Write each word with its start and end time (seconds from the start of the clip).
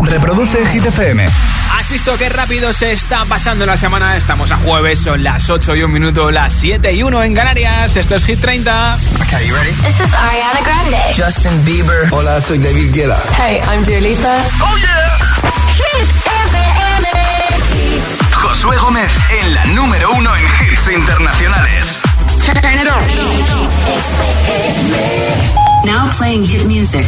Reproduce 0.00 0.64
Hit 0.66 0.86
FM. 0.86 1.26
¿Has 1.78 1.88
visto 1.88 2.16
qué 2.18 2.28
rápido 2.28 2.72
se 2.72 2.92
está 2.92 3.24
pasando 3.26 3.66
la 3.66 3.76
semana? 3.76 4.16
Estamos 4.16 4.50
a 4.50 4.56
jueves, 4.56 4.98
son 4.98 5.22
las 5.22 5.48
8 5.50 5.76
y 5.76 5.82
1 5.82 5.92
minuto, 5.92 6.30
las 6.30 6.52
7 6.54 6.92
y 6.92 7.02
1 7.02 7.22
en 7.22 7.34
Canarias. 7.34 7.96
Esto 7.96 8.16
es 8.16 8.24
Hit 8.24 8.40
30. 8.40 8.98
Okay, 9.20 9.46
you 9.46 9.54
ready? 9.54 9.70
This 9.72 10.00
is 10.00 10.12
Ariana 10.14 10.60
Grande. 10.64 10.96
Justin 11.16 11.64
Bieber. 11.64 12.08
Hola, 12.10 12.40
soy 12.40 12.58
David 12.58 12.92
Guetta. 12.92 13.22
Hey, 13.36 13.60
I'm 13.72 13.84
Dua 13.84 14.00
Lipa. 14.00 14.36
¡Oh, 14.60 14.76
yeah! 14.78 15.18
Hit 15.76 16.08
FM. 16.46 17.52
Josué 18.32 18.76
Gómez 18.78 19.10
en 19.40 19.54
la 19.54 19.64
número 19.66 20.10
uno 20.12 20.30
en 20.36 20.44
hits 20.44 20.88
internacionales. 20.88 21.98
Turn 22.44 22.58
it 22.58 22.88
on. 22.88 23.02
Now 25.84 26.10
playing 26.10 26.44
hit 26.44 26.64
music. 26.66 27.04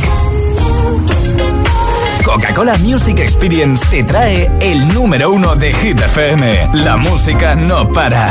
Coca-Cola 2.25 2.77
Music 2.79 3.19
Experience 3.19 3.85
te 3.91 4.03
trae 4.03 4.51
el 4.61 4.89
número 4.89 5.31
uno 5.31 5.55
de 5.57 5.73
Hit 5.73 6.01
FM. 6.01 6.71
La 6.73 6.97
música 6.97 7.55
no 7.55 7.93
para. 7.93 8.29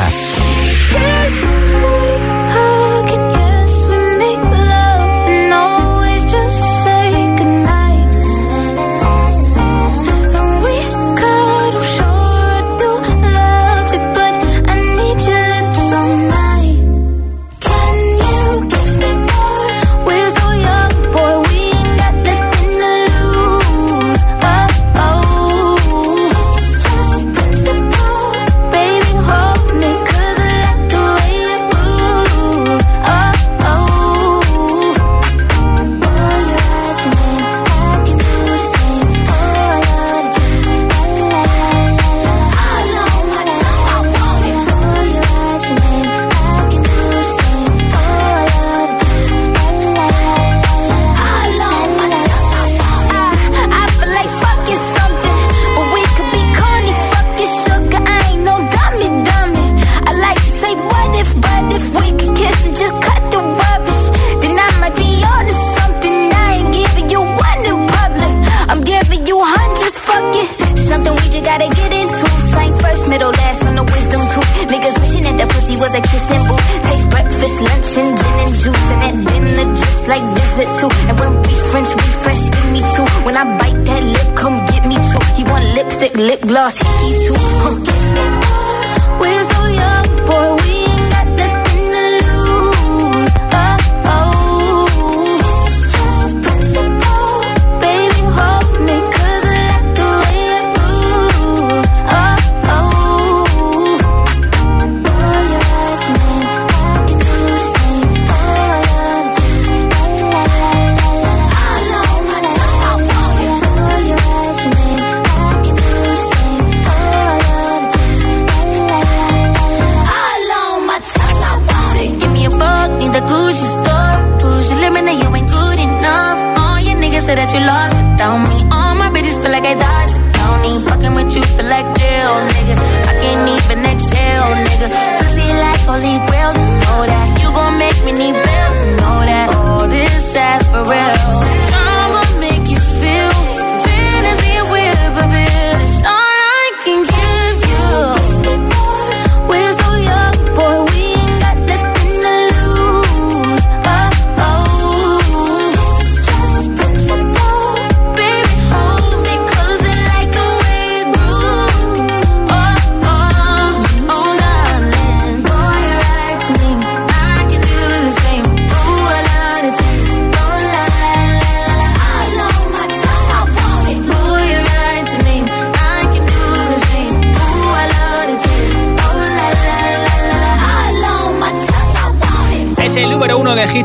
Was 75.83 75.91
the 75.91 75.99
kissing 75.99 76.43
booth. 76.47 76.67
Take 76.87 77.09
breakfast, 77.11 77.57
lunch, 77.59 77.91
and 77.99 78.15
gin 78.15 78.35
and 78.39 78.53
juice. 78.55 78.87
And 78.93 79.03
at 79.03 79.15
dinner, 79.27 79.75
just 79.75 80.07
like 80.07 80.23
visit 80.39 80.69
too. 80.79 80.91
And 81.09 81.19
when 81.19 81.31
we 81.43 81.53
French 81.71 81.91
refresh, 81.91 82.43
give 82.55 82.71
me 82.71 82.79
two. 82.95 83.07
When 83.25 83.35
I 83.35 83.43
bite 83.59 83.83
that 83.91 84.03
lip, 84.15 84.29
come 84.37 84.65
get 84.71 84.87
me 84.87 84.95
two. 84.95 85.23
He 85.35 85.43
want 85.43 85.65
lipstick, 85.75 86.15
lip 86.15 86.39
gloss, 86.47 86.79
hickeys 86.79 87.19
too. 87.27 87.35
Huh, 87.35 88.42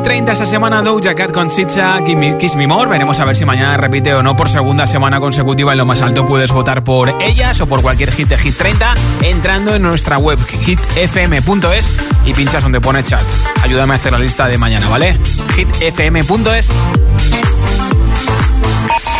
30 0.09 0.33
esta 0.33 0.47
semana 0.47 0.81
Doja 0.81 1.15
Cat 1.15 1.33
con 1.33 1.51
Chicha 1.51 1.99
Kiss 2.03 2.57
Me 2.57 2.67
More. 2.67 2.89
Veremos 2.89 3.21
a 3.21 3.27
ver 3.27 3.37
si 3.37 3.45
mañana 3.45 3.77
repite 3.77 4.15
o 4.15 4.23
no 4.23 4.35
por 4.37 4.49
segunda 4.49 4.87
semana 4.87 5.21
consecutiva 5.21 5.73
en 5.73 5.79
lo 5.79 5.85
más 5.85 6.01
alto. 6.01 6.25
Puedes 6.25 6.51
votar 6.51 6.83
por 6.83 7.15
ellas 7.23 7.61
o 7.61 7.67
por 7.67 7.83
cualquier 7.83 8.11
hit 8.13 8.27
de 8.27 8.39
Hit 8.39 8.57
30 8.57 8.95
entrando 9.21 9.75
en 9.75 9.83
nuestra 9.83 10.17
web 10.17 10.39
hitfm.es 10.39 11.93
y 12.25 12.33
pinchas 12.33 12.63
donde 12.63 12.81
pone 12.81 13.05
chat. 13.05 13.23
Ayúdame 13.63 13.93
a 13.93 13.97
hacer 13.97 14.13
la 14.13 14.19
lista 14.19 14.49
de 14.49 14.57
mañana, 14.57 14.89
¿vale? 14.89 15.15
hitfm.es. 15.55 16.73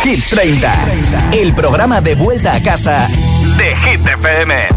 Hit 0.01 0.25
30, 0.27 0.73
el 1.33 1.53
programa 1.53 2.01
de 2.01 2.15
vuelta 2.15 2.55
a 2.55 2.63
casa 2.63 3.07
de 3.57 3.75
Hit 3.75 4.07
FM. 4.07 4.69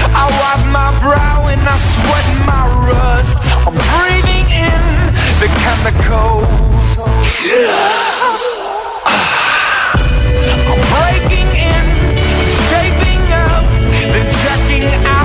I 0.00 0.24
wipe 0.40 0.64
my 0.72 0.90
brow 1.00 1.48
and 1.48 1.60
I 1.60 1.76
sweat 1.94 2.28
my 2.46 2.64
rust. 2.86 3.36
I'm 3.66 3.74
breathing 3.74 4.46
in 4.50 4.82
the 5.42 5.48
chemicals. 5.62 6.98
I'm 10.70 10.80
breaking 10.94 11.50
in, 11.56 11.86
shaping 12.68 13.24
up, 13.32 13.64
then 14.12 14.26
checking 14.42 14.86
out 15.06 15.17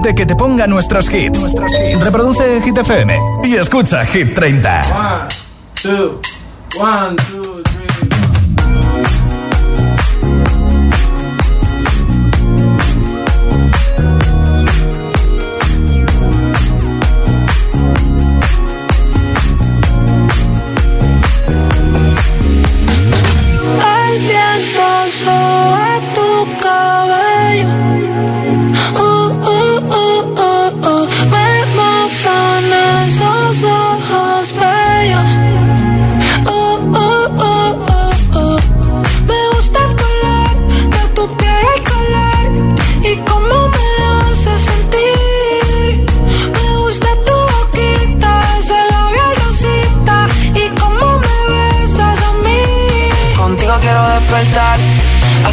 inteligente 0.00 0.14
que 0.14 0.26
te 0.26 0.34
ponga 0.36 0.66
nuestros 0.66 1.12
hits. 1.12 1.54
Reproduce 2.02 2.60
Hit 2.62 2.78
FM 2.78 3.18
y 3.44 3.56
escucha 3.56 4.04
Hit 4.06 4.34
30. 4.34 4.82
One, 4.82 5.28
two, 5.74 6.20
one, 6.78 7.16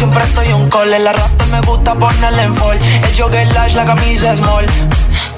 Siempre 0.00 0.24
estoy 0.24 0.52
un 0.54 0.70
call. 0.70 0.92
El 0.94 1.06
arrastre 1.06 1.46
me 1.48 1.60
gusta 1.60 1.94
ponerle 1.94 2.42
en 2.44 2.54
fall. 2.54 2.78
El 2.78 3.12
jogger 3.18 3.46
large, 3.52 3.76
la 3.76 3.84
camisa 3.84 4.34
small. 4.34 4.66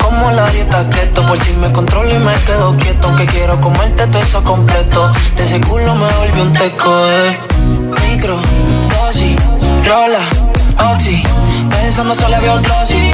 Como 0.00 0.30
la 0.30 0.48
dieta 0.50 0.88
keto, 0.88 1.26
por 1.26 1.38
ti 1.40 1.52
me 1.60 1.72
controlo 1.72 2.14
y 2.14 2.18
me 2.18 2.32
quedo 2.46 2.76
quieto. 2.76 3.08
Aunque 3.08 3.26
quiero 3.26 3.60
comerte 3.60 4.06
todo 4.06 4.22
eso 4.22 4.44
completo. 4.44 5.12
De 5.36 5.42
ese 5.42 5.60
culo 5.60 5.94
me 5.96 6.08
volví 6.14 6.40
un 6.40 6.52
teco, 6.52 6.92
eh. 7.08 7.38
Micro, 8.08 8.36
dosis, 8.92 9.36
rola, 9.88 10.24
oxi. 10.92 11.22
Pensando 11.70 12.14
solo 12.14 12.40
veo 12.40 12.60
glossy. 12.60 13.10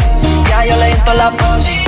Ya 0.50 0.67
yo 0.67 0.76
le 0.76 0.87
di 0.88 1.00
la 1.17 1.31
posi. 1.31 1.88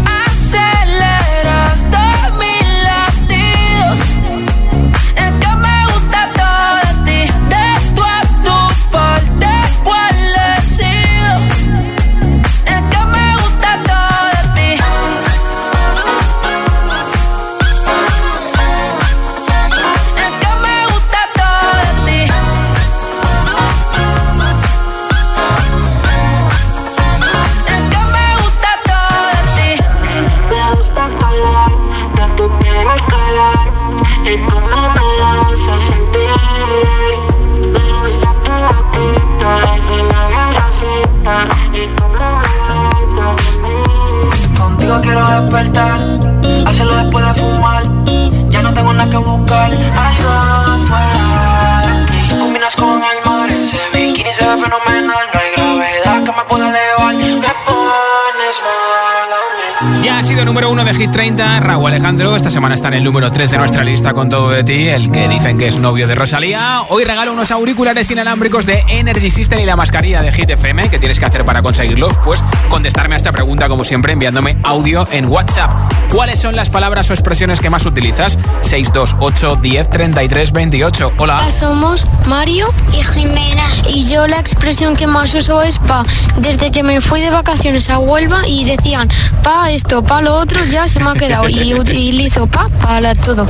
El 63.01 63.05
número 63.05 63.31
3 63.31 63.49
de 63.49 63.57
nuestra 63.57 63.83
lista 63.83 63.90
con 64.09 64.29
todo 64.29 64.49
de 64.49 64.63
ti, 64.63 64.89
el 64.89 65.11
que 65.11 65.27
dicen 65.27 65.57
que 65.57 65.67
es 65.67 65.77
novio 65.77 66.07
de 66.07 66.15
Rosalía. 66.15 66.81
Hoy 66.89 67.05
regalo 67.05 67.31
unos 67.31 67.51
auriculares 67.51 68.09
inalámbricos 68.09 68.65
de 68.65 68.83
Energy 68.89 69.29
System 69.29 69.59
y 69.59 69.65
la 69.65 69.75
mascarilla 69.75 70.21
de 70.21 70.31
Hit 70.31 70.49
FM. 70.49 70.89
¿Qué 70.89 70.97
tienes 70.97 71.19
que 71.19 71.25
hacer 71.25 71.45
para 71.45 71.61
conseguirlos? 71.61 72.17
Pues 72.25 72.43
contestarme 72.69 73.13
a 73.13 73.17
esta 73.17 73.31
pregunta, 73.31 73.69
como 73.69 73.83
siempre, 73.83 74.11
enviándome 74.11 74.57
audio 74.63 75.07
en 75.11 75.25
WhatsApp. 75.25 75.71
¿Cuáles 76.11 76.39
son 76.39 76.55
las 76.55 76.69
palabras 76.69 77.09
o 77.09 77.13
expresiones 77.13 77.59
que 77.59 77.69
más 77.69 77.85
utilizas? 77.85 78.37
628 78.61 79.57
10 79.61 79.89
33 79.89 80.51
28. 80.51 81.13
Hola. 81.17 81.49
Somos 81.51 82.05
Mario 82.25 82.67
y 82.93 83.03
Jimena. 83.03 83.63
Y 83.87 84.05
yo 84.05 84.27
la 84.27 84.39
expresión 84.39 84.95
que 84.95 85.05
más 85.05 85.33
uso 85.35 85.61
es 85.61 85.79
pa. 85.79 86.03
Desde 86.37 86.71
que 86.71 86.83
me 86.83 86.99
fui 87.01 87.21
de 87.21 87.29
vacaciones 87.29 87.89
a 87.89 87.99
Huelva 87.99 88.47
y 88.47 88.65
decían 88.65 89.09
pa 89.43 89.71
esto, 89.71 90.03
pa 90.03 90.21
lo 90.21 90.33
otro, 90.33 90.59
ya 90.65 90.87
se 90.87 90.99
me 90.99 91.11
ha 91.11 91.13
quedado. 91.13 91.47
Y 91.47 91.73
utilizo 91.79 92.47
pa 92.47 92.67
para 92.81 93.15
todo. 93.15 93.47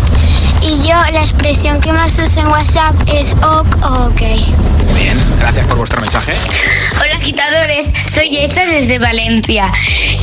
Y 0.62 0.78
yo 0.88 0.96
la 1.12 1.20
expresión 1.22 1.80
que 1.82 1.92
más 1.92 2.18
uso 2.20 2.40
en 2.40 2.48
WhatsApp 2.48 2.94
es 3.08 3.34
ok 3.42 3.66
o 3.84 4.06
ok. 4.08 4.22
Bien, 4.96 5.18
gracias 5.40 5.66
por 5.68 5.78
vuestro 5.78 6.00
mensaje. 6.02 6.34
Hola 7.02 7.16
agitadores, 7.16 7.94
soy 8.08 8.38
Esta 8.38 8.66
desde 8.66 9.00
Valencia 9.00 9.72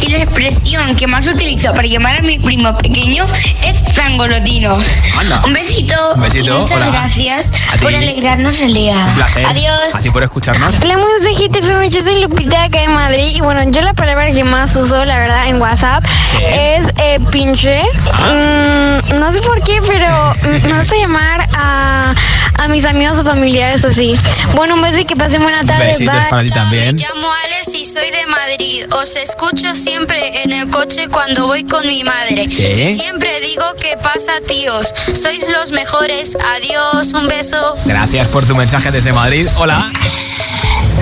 y 0.00 0.08
la 0.10 0.18
expresión 0.18 0.94
que 0.94 1.06
más 1.06 1.26
utilizo 1.26 1.72
para 1.74 1.88
llamar 1.88 2.18
a 2.18 2.22
mi 2.22 2.38
primo 2.38 2.76
pequeño 2.78 3.24
es 3.64 3.82
zangolotino. 3.94 4.78
Anda. 5.18 5.42
Un 5.44 5.52
besito. 5.54 5.94
Un 6.14 6.20
besito, 6.22 6.56
y 6.56 6.60
muchas 6.60 6.76
hola. 6.76 6.90
gracias 6.90 7.52
A 7.72 7.76
ti. 7.76 7.84
por 7.84 7.94
alegrarnos 7.94 8.60
el 8.60 8.74
día. 8.74 8.94
Un 8.94 9.14
placer. 9.14 9.46
Adiós. 9.46 9.94
A 9.94 10.00
ti 10.00 10.10
por 10.10 10.22
escucharnos. 10.22 10.76
Hola, 10.80 10.94
amigos 10.94 11.22
de 11.22 11.34
GTFM, 11.34 11.90
yo 11.90 12.02
soy 12.02 12.20
Lupita 12.20 12.58
de 12.60 12.64
acá 12.66 12.80
de 12.80 12.88
Madrid 12.88 13.32
y 13.34 13.40
bueno, 13.40 13.62
yo 13.70 13.80
la 13.82 13.94
palabra 13.94 14.30
que 14.30 14.44
más 14.44 14.76
uso, 14.76 15.04
la 15.04 15.18
verdad, 15.18 15.48
en 15.48 15.60
WhatsApp 15.60 16.04
Sí. 16.30 16.36
es 16.44 16.86
eh, 16.98 17.18
pinche. 17.30 17.82
Mm, 17.82 19.18
no 19.18 19.32
sé 19.32 19.40
por 19.40 19.62
qué, 19.62 19.80
pero 19.86 20.06
mm, 20.42 20.66
me 20.66 20.78
gusta 20.78 20.96
llamar 20.96 21.48
a, 21.56 22.14
a 22.58 22.68
mis 22.68 22.84
amigos 22.84 23.18
o 23.18 23.24
familiares 23.24 23.84
así. 23.84 24.16
Bueno, 24.54 24.74
un 24.74 24.82
beso 24.82 25.00
y 25.00 25.04
que 25.04 25.16
pasen 25.16 25.42
buena 25.42 25.64
tarde. 25.64 25.86
Besitos 25.86 26.14
Bye. 26.14 26.28
para 26.28 26.42
ti 26.42 26.50
también. 26.50 26.96
Me 26.96 27.02
llamo 27.02 27.28
Alex 27.44 27.74
y 27.74 27.84
soy 27.84 28.10
de 28.10 28.26
Madrid. 28.26 28.84
Os 28.92 29.16
escucho 29.16 29.74
siempre 29.74 30.42
en 30.42 30.52
el 30.52 30.68
coche 30.70 31.08
cuando 31.08 31.46
voy 31.46 31.64
con 31.64 31.86
mi 31.86 32.04
madre. 32.04 32.48
Sí. 32.48 32.64
Y 32.64 32.94
siempre 32.94 33.40
digo 33.40 33.64
que 33.80 33.96
pasa, 34.02 34.32
tíos. 34.46 34.94
Sois 35.14 35.46
los 35.50 35.72
mejores. 35.72 36.36
Adiós, 36.56 37.12
un 37.12 37.28
beso. 37.28 37.76
Gracias 37.84 38.28
por 38.28 38.44
tu 38.46 38.54
mensaje 38.54 38.90
desde 38.90 39.12
Madrid. 39.12 39.48
Hola. 39.58 39.78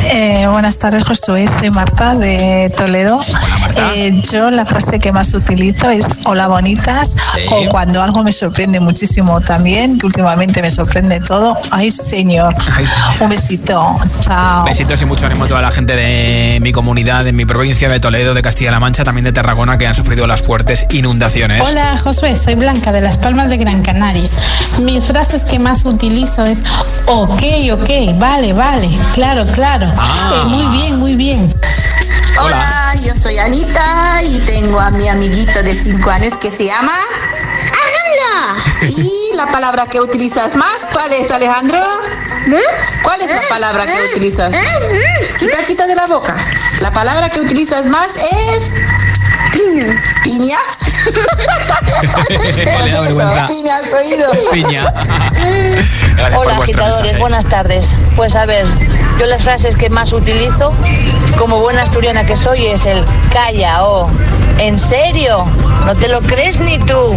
Eh, 0.08 0.46
buenas 0.50 0.78
tardes, 0.78 1.02
Josué. 1.02 1.48
Soy 1.50 1.70
Marta 1.70 2.14
de 2.14 2.72
Toledo. 2.76 3.18
Eh, 3.94 4.22
yo 4.32 4.50
la 4.50 4.64
frase 4.64 5.00
que 5.00 5.12
más 5.12 5.34
utilizo 5.34 5.90
es 5.90 6.06
hola 6.24 6.46
bonitas 6.46 7.16
o 7.50 7.68
cuando 7.68 8.00
algo 8.00 8.22
me 8.22 8.32
sorprende 8.32 8.78
muchísimo 8.78 9.40
también, 9.40 9.98
que 9.98 10.06
últimamente 10.06 10.62
me 10.62 10.70
sorprende 10.70 11.20
todo. 11.20 11.58
Ay, 11.72 11.90
señor. 11.90 12.54
Un 13.20 13.28
besito. 13.28 13.96
Chao. 14.20 14.64
Besitos 14.64 15.02
y 15.02 15.06
mucho 15.06 15.26
ánimo 15.26 15.44
a 15.44 15.48
toda 15.48 15.62
la 15.62 15.70
gente 15.70 15.96
de 15.96 16.60
mi 16.60 16.72
comunidad, 16.72 17.24
de 17.24 17.32
mi 17.32 17.44
provincia 17.44 17.88
de 17.88 17.98
Toledo, 17.98 18.34
de 18.34 18.42
Castilla-La 18.42 18.80
Mancha, 18.80 19.04
también 19.04 19.24
de 19.24 19.32
Tarragona, 19.32 19.76
que 19.76 19.86
han 19.86 19.94
sufrido 19.94 20.26
las 20.26 20.42
fuertes 20.42 20.86
inundaciones. 20.90 21.66
Hola 21.66 21.96
Josué, 21.96 22.36
soy 22.36 22.54
Blanca 22.54 22.92
de 22.92 23.00
Las 23.00 23.16
Palmas 23.16 23.50
de 23.50 23.56
Gran 23.56 23.82
Canaria. 23.82 24.28
Mis 24.82 25.04
frases 25.04 25.44
que 25.44 25.58
más 25.58 25.84
utilizo 25.84 26.44
es 26.44 26.62
ok, 27.06 27.42
ok, 27.72 28.18
vale, 28.18 28.52
vale, 28.52 28.88
claro, 29.14 29.44
claro. 29.54 29.95
Ah. 29.98 30.32
Eh, 30.34 30.44
muy 30.46 30.66
bien, 30.76 30.98
muy 30.98 31.14
bien. 31.14 31.52
Hola, 32.38 32.94
yo 33.02 33.16
soy 33.16 33.38
Anita 33.38 34.22
y 34.22 34.38
tengo 34.40 34.78
a 34.78 34.90
mi 34.90 35.08
amiguito 35.08 35.62
de 35.62 35.74
5 35.74 36.10
años 36.10 36.36
que 36.36 36.52
se 36.52 36.66
llama 36.66 36.92
Alejandro. 36.92 38.86
Y 38.98 39.36
la 39.36 39.46
palabra 39.46 39.86
que 39.86 40.00
utilizas 40.00 40.54
más, 40.54 40.86
¿cuál 40.92 41.12
es 41.12 41.30
Alejandro? 41.30 41.80
¿Cuál 43.02 43.20
es 43.22 43.34
la 43.34 43.42
palabra 43.48 43.86
que 43.86 44.12
utilizas? 44.12 44.54
Quita, 45.38 45.64
quita 45.66 45.86
de 45.86 45.96
la 45.96 46.06
boca. 46.06 46.36
La 46.80 46.92
palabra 46.92 47.28
que 47.28 47.40
utilizas 47.40 47.86
más 47.86 48.16
es 48.16 48.72
piña. 50.22 50.58
Piña, 53.48 53.76
has 53.76 53.92
oído. 53.92 54.30
Piña. 54.52 54.82
Hola 56.36 56.56
agitadores, 56.56 57.18
buenas 57.18 57.48
tardes. 57.48 57.94
Pues 58.16 58.34
a 58.34 58.46
ver, 58.46 58.66
yo 59.18 59.26
las 59.26 59.42
frases 59.42 59.76
que 59.76 59.88
más 59.88 60.12
utilizo, 60.12 60.72
como 61.38 61.60
buena 61.60 61.82
asturiana 61.82 62.26
que 62.26 62.36
soy, 62.36 62.66
es 62.66 62.84
el 62.86 63.02
calla 63.32 63.84
o 63.84 64.08
¿en 64.58 64.78
serio? 64.78 65.46
¿No 65.84 65.94
te 65.94 66.08
lo 66.08 66.20
crees 66.20 66.58
ni 66.58 66.78
tú? 66.78 67.16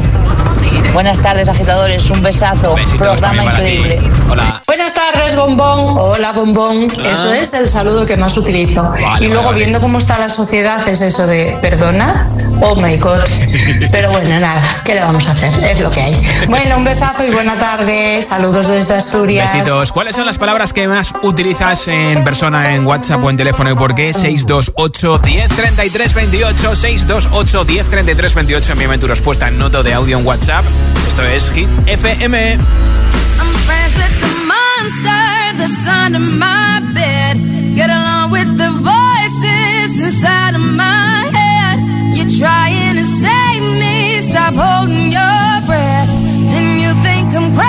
Buenas 0.93 1.19
tardes 1.19 1.48
agitadores, 1.48 2.10
un 2.10 2.22
besazo. 2.22 2.75
Programa 2.98 3.43
increíble. 3.43 4.01
Hola. 4.29 4.62
Buenas 4.65 4.93
tardes, 4.93 5.36
bombón. 5.36 5.98
Hola, 5.98 6.31
bombón. 6.31 6.91
Eso 6.91 7.34
es 7.34 7.53
el 7.53 7.69
saludo 7.69 8.05
que 8.05 8.17
más 8.17 8.38
utilizo. 8.38 8.84
Vale, 8.84 9.25
y 9.25 9.27
luego, 9.27 9.43
vale, 9.43 9.46
vale. 9.46 9.58
viendo 9.58 9.79
cómo 9.79 9.98
está 9.98 10.19
la 10.19 10.29
sociedad, 10.29 10.88
es 10.88 11.01
eso 11.01 11.25
de 11.25 11.58
perdona. 11.62 12.15
Oh 12.62 12.75
my 12.75 12.98
god. 12.98 13.19
Pero 13.91 14.12
bueno, 14.12 14.39
nada, 14.39 14.81
¿qué 14.84 14.96
le 14.96 15.01
vamos 15.01 15.27
a 15.27 15.31
hacer? 15.31 15.51
Es 15.72 15.81
lo 15.81 15.89
que 15.89 16.01
hay. 16.01 16.27
Bueno, 16.48 16.77
un 16.77 16.84
besazo 16.84 17.25
y 17.25 17.31
buena 17.31 17.55
tarde. 17.55 18.22
Saludos 18.22 18.67
desde 18.67 18.96
Asturias. 18.96 19.53
Besitos. 19.53 19.91
¿Cuáles 19.91 20.15
son 20.15 20.25
las 20.25 20.38
palabras 20.38 20.74
que 20.74 20.88
más 20.88 21.13
utilizas 21.24 21.88
en 21.88 22.24
persona, 22.24 22.74
en 22.74 22.86
WhatsApp 22.86 23.24
o 23.24 23.29
en 23.29 23.38
teléfono 23.38 23.72
y 23.72 23.75
por 23.75 23.96
qué? 23.96 24.13
628 24.13 25.19
10 25.19 25.50
33 25.50 26.13
28 26.13 26.75
628 26.75 27.28
10 27.29 27.89
33 27.89 28.33
28 28.33 28.71
Envíame 28.74 28.98
tu 28.98 29.07
respuesta 29.07 29.48
en 29.48 29.57
noto 29.57 29.83
de 29.83 29.93
audio 29.93 30.17
en 30.17 30.25
WhatsApp. 30.25 30.65
Esto 31.07 31.24
es 31.24 31.50
Hit 31.51 31.69
FM. 31.88 32.53
I'm 32.53 32.59
friends 33.65 33.95
with 33.95 34.19
the 34.19 34.27
monster 34.45 35.57
that's 35.57 35.88
under 35.88 36.19
my 36.19 36.81
bed. 36.93 37.38
Get 37.75 37.89
along 37.89 38.31
with 38.31 38.57
the 38.57 38.71
voices 38.71 40.00
inside 40.01 40.55
of 40.55 40.62
my 40.62 41.29
head. 41.31 41.79
You're 42.15 42.29
trying 42.38 42.98
to 42.98 43.05
save 43.05 43.63
me, 43.79 44.21
stop 44.29 44.53
holding 44.55 45.12
your 45.12 45.62
breath. 45.65 46.09
And 46.09 46.81
you 46.81 46.93
think 47.03 47.33
I'm 47.36 47.53
crazy, 47.55 47.69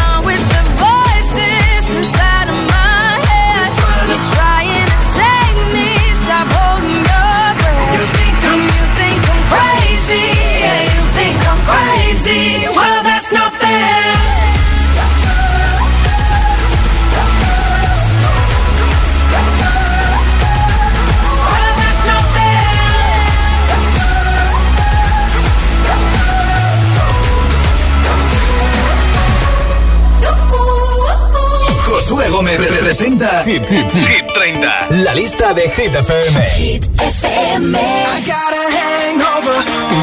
Gómez 32.41 32.59
representa 32.59 33.43
Hit, 33.45 33.63
Hit, 33.69 33.91
Hit 33.91 34.25
30. 34.33 34.87
La 35.03 35.13
lista 35.13 35.53
de 35.53 35.69
Hit 35.69 35.93
FM. 35.93 36.41
Hit 36.57 36.85
FM. 36.99 37.75
I 37.75 38.23
got 38.25 38.51
a 38.51 38.65
hangover. 38.79 39.57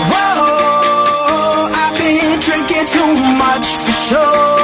Whoa, 0.09 1.69
I've 1.75 1.99
been 1.99 2.39
drinking 2.39 2.87
too 2.93 3.13
much 3.43 3.67
for 3.67 3.93
sure. 4.15 4.58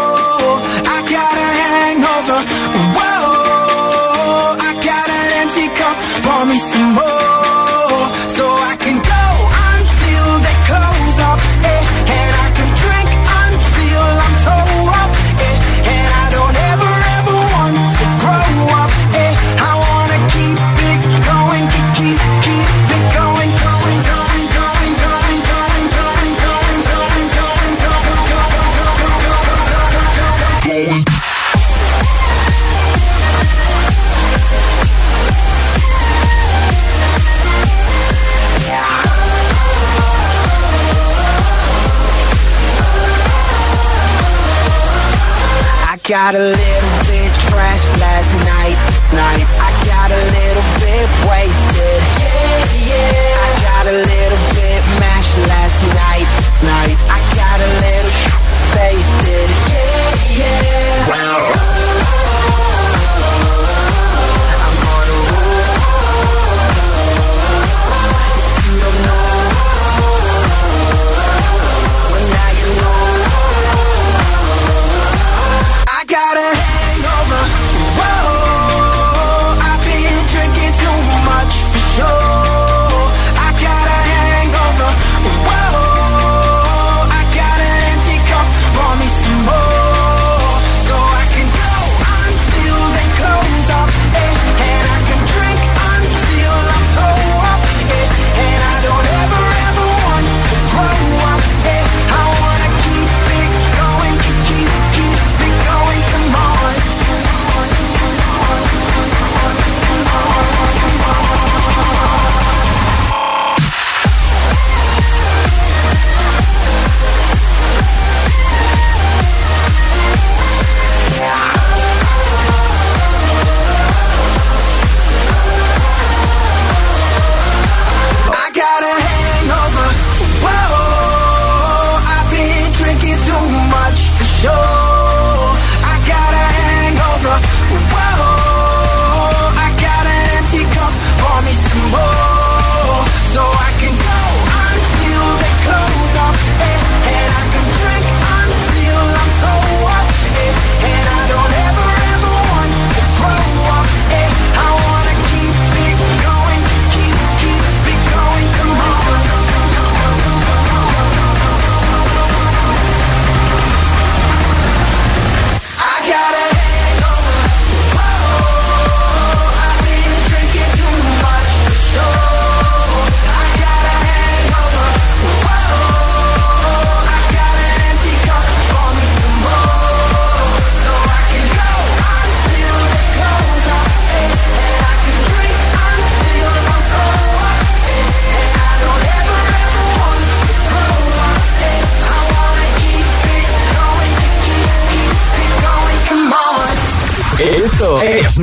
Got 46.24 46.36
a 46.36 46.73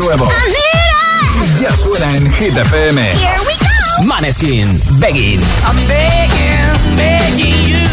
Nuevo. 0.01 0.27
Ya 1.59 1.75
suena 1.75 2.15
en 2.15 2.31
Hit 2.33 2.57
FM. 2.57 3.11
Maneskin, 4.05 4.81
Begging. 4.99 5.39
I'm 5.63 5.77
begging, 5.87 6.97
begging 6.97 7.55
you 7.69 7.85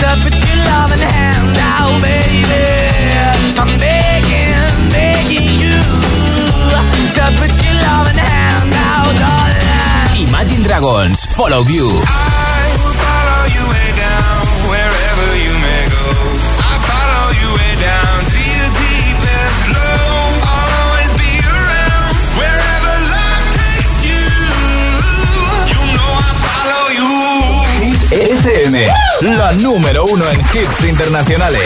to 0.00 0.16
put 0.22 0.32
your 0.46 0.56
loving 0.56 1.00
hand 1.00 1.58
out, 1.60 2.00
baby. 2.00 2.46
I'm 3.60 3.68
begging, 3.78 4.88
begging 4.88 5.60
you 5.60 5.76
to 7.14 7.22
put 7.36 7.52
your 7.62 7.74
loving 7.74 8.16
hand 8.18 8.72
out, 8.72 9.12
darling. 9.20 10.28
Imagine 10.28 10.62
Dragons, 10.62 11.26
Follow 11.36 11.62
You. 11.64 12.00
FM, 28.10 28.86
la 29.22 29.52
número 29.52 30.04
uno 30.04 30.28
en 30.30 30.40
hits 30.40 30.84
internacionales. 30.84 31.60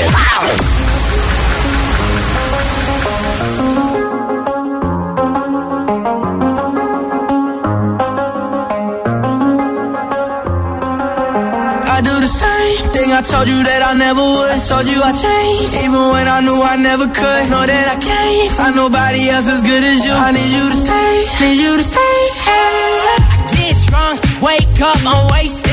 I 11.87 12.01
do 12.03 12.21
the 12.21 12.29
same 12.29 12.93
thing 12.93 13.13
I 13.13 13.23
told 13.23 13.49
you 13.49 13.63
that 13.65 13.81
I 13.81 13.95
never 13.95 14.21
would. 14.21 14.61
Told 14.69 14.85
you 14.85 15.01
I 15.01 15.13
changed, 15.17 15.75
even 15.81 16.13
when 16.13 16.29
I 16.29 16.41
knew 16.45 16.61
I 16.61 16.77
never 16.77 17.07
could. 17.07 17.49
Know 17.49 17.65
that 17.65 17.87
I 17.89 17.97
can't 17.97 18.51
find 18.53 18.77
nobody 18.77 19.31
else 19.31 19.49
as 19.49 19.63
good 19.63 19.83
as 19.83 20.05
you. 20.05 20.13
I 20.13 20.31
need 20.33 20.53
you 20.53 20.69
to 20.69 20.77
stay, 20.77 21.25
need 21.41 21.57
you 21.57 21.77
to 21.79 21.85
stay. 21.85 22.17
I 22.45 23.49
get 23.49 23.77
drunk, 23.89 24.21
wake 24.43 24.81
up, 24.83 25.01
I'm 25.07 25.33
wasted. 25.33 25.64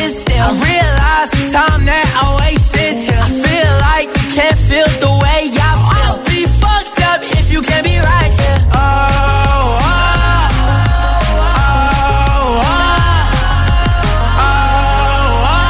I 0.41 0.49
realize 0.57 1.29
the 1.37 1.43
time 1.53 1.85
that 1.85 2.07
I 2.17 2.25
wasted. 2.41 2.93
I 3.13 3.29
feel 3.45 3.71
like 3.87 4.09
you 4.09 4.27
can't 4.33 4.59
feel 4.69 4.89
the 5.05 5.11
way 5.21 5.41
I 5.53 5.71
feel. 5.77 6.11
I'll 6.11 6.21
be 6.25 6.41
fucked 6.61 6.99
up 7.11 7.19
if 7.21 7.51
you 7.53 7.61
can't 7.61 7.85
be 7.85 7.95
right 8.01 8.31
here. 8.41 8.59
Oh, 8.73 8.81
oh, 9.81 10.51
oh, 11.45 12.61
oh. 14.41 14.61
oh, 15.21 15.61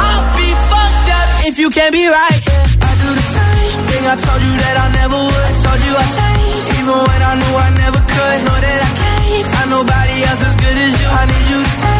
I'll 0.00 0.26
be 0.36 0.48
fucked 0.70 1.08
up 1.18 1.28
if 1.48 1.58
you 1.58 1.68
can't 1.70 1.92
be 1.92 2.06
right. 2.08 2.40
I 2.80 2.90
do 3.04 3.08
the 3.14 3.26
same 3.36 3.80
thing 3.90 4.04
I 4.08 4.16
told 4.16 4.40
you 4.42 4.54
that 4.64 4.76
I 4.80 4.86
never 4.96 5.18
would. 5.20 5.44
I 5.44 5.52
told 5.60 5.80
you 5.84 5.92
I 5.92 6.06
changed, 6.16 6.68
even 6.80 6.96
when 6.96 7.20
I 7.20 7.32
knew 7.36 7.54
I 7.56 7.68
never 7.84 8.00
could. 8.00 8.38
Know 8.48 8.58
that 8.64 8.78
I 8.80 8.90
can't 8.96 9.46
find 9.52 9.68
nobody 9.70 10.16
else 10.24 10.40
as 10.40 10.54
good 10.56 10.76
as 10.88 10.92
you. 11.00 11.08
I 11.10 11.22
need 11.28 11.46
you 11.52 11.60
to 11.60 11.70
stay, 11.70 11.99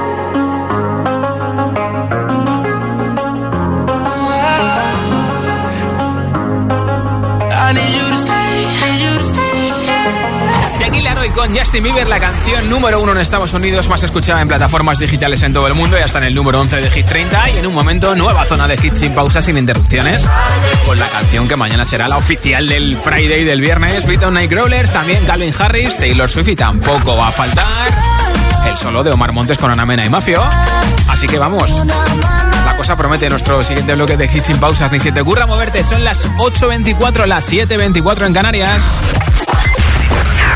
con 11.41 11.57
Justin 11.57 11.83
Bieber, 11.83 12.07
la 12.07 12.19
canción 12.19 12.69
número 12.69 12.99
uno 12.99 13.13
en 13.13 13.17
Estados 13.17 13.51
Unidos, 13.55 13.89
más 13.89 14.03
escuchada 14.03 14.41
en 14.41 14.47
plataformas 14.47 14.99
digitales 14.99 15.41
en 15.41 15.53
todo 15.53 15.65
el 15.65 15.73
mundo 15.73 15.97
y 15.97 16.01
hasta 16.03 16.19
en 16.19 16.25
el 16.25 16.35
número 16.35 16.61
11 16.61 16.81
de 16.81 16.91
Hit 16.91 17.07
30. 17.07 17.49
Y 17.49 17.57
en 17.57 17.65
un 17.65 17.73
momento, 17.73 18.13
nueva 18.13 18.45
zona 18.45 18.67
de 18.67 18.75
hits 18.75 18.99
sin 18.99 19.15
pausas, 19.15 19.45
sin 19.45 19.57
interrupciones, 19.57 20.29
con 20.85 20.99
la 20.99 21.09
canción 21.09 21.47
que 21.47 21.55
mañana 21.55 21.83
será 21.83 22.07
la 22.07 22.17
oficial 22.17 22.67
del 22.67 22.95
Friday 22.95 23.43
del 23.43 23.59
viernes, 23.59 24.05
Beaton 24.05 24.35
Nightcrawlers, 24.35 24.93
también 24.93 25.25
Calvin 25.25 25.51
Harris, 25.57 25.97
Taylor 25.97 26.29
Swift 26.29 26.49
y 26.49 26.55
tampoco 26.55 27.17
va 27.17 27.29
a 27.29 27.31
faltar 27.31 27.65
el 28.67 28.77
solo 28.77 29.01
de 29.01 29.09
Omar 29.09 29.31
Montes 29.31 29.57
con 29.57 29.71
Ana 29.71 29.83
Mena 29.87 30.05
y 30.05 30.09
Mafio. 30.09 30.43
Así 31.07 31.25
que 31.25 31.39
vamos. 31.39 31.71
La 32.65 32.77
cosa 32.77 32.95
promete 32.95 33.27
nuestro 33.31 33.63
siguiente 33.63 33.95
bloque 33.95 34.15
de 34.15 34.25
hits 34.25 34.45
sin 34.45 34.59
pausas. 34.59 34.91
Ni 34.91 34.99
se 34.99 35.11
te 35.11 35.21
ocurra 35.21 35.47
moverte. 35.47 35.81
Son 35.81 36.03
las 36.03 36.27
8.24, 36.37 37.25
las 37.25 37.51
7.24 37.51 38.27
en 38.27 38.33
Canarias. 38.33 39.01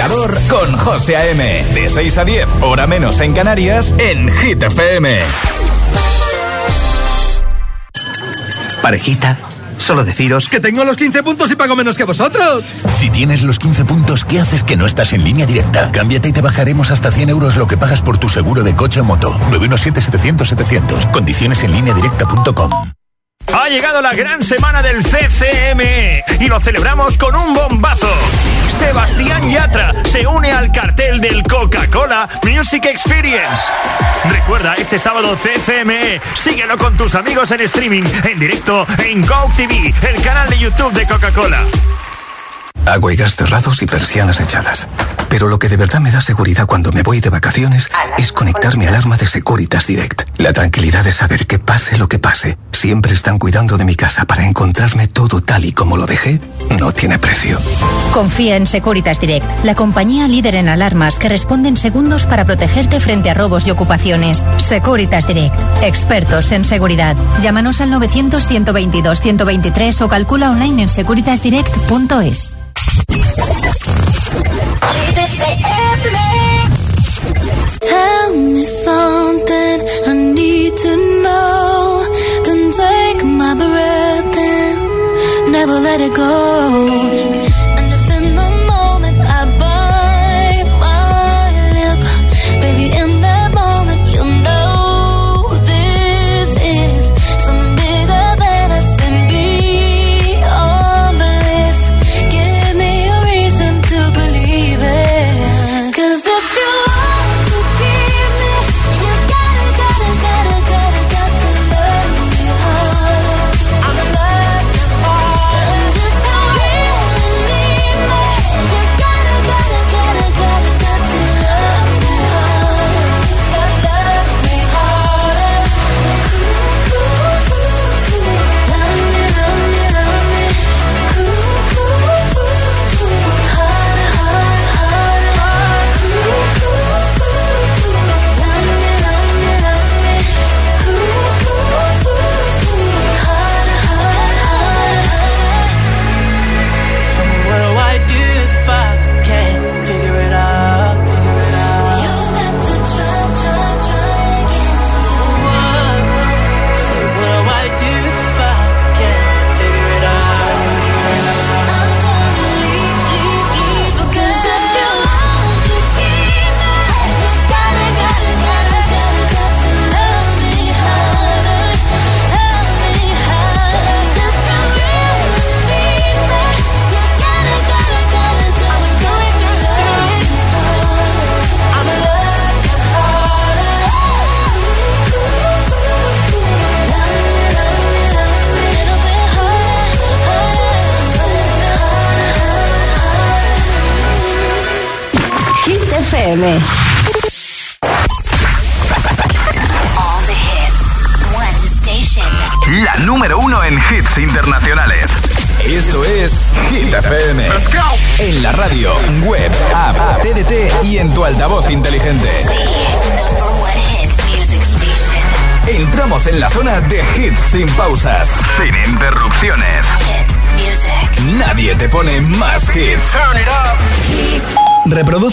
Agitador 0.00 0.40
con 0.48 0.76
José 0.78 1.16
A.M. 1.16 1.64
De 1.74 1.90
6 1.90 2.18
a 2.18 2.24
10, 2.24 2.48
hora 2.62 2.86
menos 2.86 3.20
en 3.20 3.34
Canarias, 3.34 3.94
en 3.98 4.32
Hit 4.32 4.62
FM. 4.62 5.20
Parejita, 8.80 9.36
solo 9.76 10.02
deciros 10.02 10.48
que 10.48 10.58
tengo 10.58 10.84
los 10.84 10.96
15 10.96 11.22
puntos 11.22 11.50
y 11.50 11.56
pago 11.56 11.76
menos 11.76 11.98
que 11.98 12.04
vosotros. 12.04 12.64
Si 12.94 13.10
tienes 13.10 13.42
los 13.42 13.58
15 13.58 13.84
puntos, 13.84 14.24
¿qué 14.24 14.40
haces 14.40 14.62
que 14.62 14.76
no 14.76 14.86
estás 14.86 15.12
en 15.12 15.22
línea 15.22 15.44
directa? 15.44 15.92
Cámbiate 15.92 16.30
y 16.30 16.32
te 16.32 16.40
bajaremos 16.40 16.90
hasta 16.90 17.10
100 17.10 17.28
euros 17.28 17.56
lo 17.56 17.66
que 17.66 17.76
pagas 17.76 18.00
por 18.00 18.16
tu 18.16 18.30
seguro 18.30 18.62
de 18.62 18.74
coche 18.74 19.00
o 19.00 19.04
moto. 19.04 19.38
917-700-700. 19.50 21.10
Condiciones 21.10 21.62
en 21.62 21.72
línea 21.72 21.92
directa.com. 21.92 22.70
Ha 23.52 23.68
llegado 23.68 24.00
la 24.00 24.14
gran 24.14 24.42
semana 24.42 24.80
del 24.80 25.02
CCM 25.02 26.40
y 26.40 26.46
lo 26.46 26.58
celebramos 26.60 27.18
con 27.18 27.36
un 27.36 27.52
bombazo. 27.52 28.08
Sebastián 28.80 29.48
Yatra 29.48 29.92
se 30.04 30.26
une 30.26 30.50
al 30.50 30.72
cartel 30.72 31.20
del 31.20 31.42
Coca-Cola 31.42 32.26
Music 32.42 32.86
Experience. 32.86 33.62
Recuerda, 34.24 34.74
este 34.74 34.98
sábado 34.98 35.36
CCME, 35.36 36.18
síguelo 36.34 36.78
con 36.78 36.96
tus 36.96 37.14
amigos 37.14 37.50
en 37.50 37.60
streaming, 37.60 38.04
en 38.24 38.38
directo 38.40 38.86
en 38.98 39.24
Coke 39.24 39.54
TV, 39.54 39.94
el 40.08 40.22
canal 40.22 40.48
de 40.48 40.58
YouTube 40.58 40.92
de 40.94 41.06
Coca-Cola. 41.06 41.62
Agua 42.86 43.12
y 43.12 43.16
gas 43.16 43.36
cerrados 43.36 43.82
y 43.82 43.86
persianas 43.86 44.40
echadas. 44.40 44.88
Pero 45.30 45.48
lo 45.48 45.58
que 45.58 45.68
de 45.68 45.78
verdad 45.78 46.00
me 46.00 46.10
da 46.10 46.20
seguridad 46.20 46.66
cuando 46.66 46.92
me 46.92 47.02
voy 47.02 47.20
de 47.20 47.30
vacaciones 47.30 47.88
es 48.18 48.32
conectar 48.32 48.76
mi 48.76 48.86
alarma 48.86 49.16
de 49.16 49.28
Securitas 49.28 49.86
Direct. 49.86 50.24
La 50.38 50.52
tranquilidad 50.52 51.04
de 51.04 51.12
saber 51.12 51.46
que 51.46 51.60
pase 51.60 51.96
lo 51.96 52.08
que 52.08 52.18
pase, 52.18 52.58
siempre 52.72 53.14
están 53.14 53.38
cuidando 53.38 53.78
de 53.78 53.84
mi 53.84 53.94
casa 53.94 54.24
para 54.24 54.44
encontrarme 54.44 55.06
todo 55.06 55.40
tal 55.40 55.64
y 55.64 55.70
como 55.72 55.96
lo 55.96 56.06
dejé, 56.06 56.40
no 56.76 56.90
tiene 56.90 57.20
precio. 57.20 57.60
Confía 58.12 58.56
en 58.56 58.66
Securitas 58.66 59.20
Direct, 59.20 59.46
la 59.64 59.76
compañía 59.76 60.26
líder 60.26 60.56
en 60.56 60.68
alarmas 60.68 61.20
que 61.20 61.28
responde 61.28 61.68
en 61.68 61.76
segundos 61.76 62.26
para 62.26 62.44
protegerte 62.44 62.98
frente 62.98 63.30
a 63.30 63.34
robos 63.34 63.68
y 63.68 63.70
ocupaciones. 63.70 64.42
Securitas 64.58 65.28
Direct, 65.28 65.54
expertos 65.82 66.50
en 66.50 66.64
seguridad. 66.64 67.14
Llámanos 67.40 67.80
al 67.80 67.92
900-122-123 67.92 70.00
o 70.00 70.08
calcula 70.08 70.50
online 70.50 70.82
en 70.82 70.88
securitasdirect.es. 70.88 72.56
Tell 77.80 78.34
me 78.36 78.64
something 78.64 79.78
I 80.06 80.12
need 80.34 80.76
to 80.76 80.92
know. 81.22 82.04
Then 82.44 82.62
take 82.72 83.24
my 83.24 83.54
breath 83.54 84.36
and 84.36 85.52
never 85.52 85.76
let 85.80 86.00
it 86.00 86.14
go. 86.14 87.39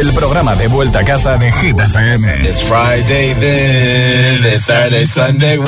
el 0.00 0.12
programa 0.12 0.54
de 0.54 0.68
vuelta 0.68 1.00
a 1.00 1.04
casa 1.04 1.36
de 1.36 1.52
Hit 1.52 1.78
FM. 1.78 2.40
It's 2.48 2.62
Friday, 2.62 3.34
then 3.34 4.44
it's 4.44 4.64
Saturday, 4.64 5.04
Sunday. 5.04 5.58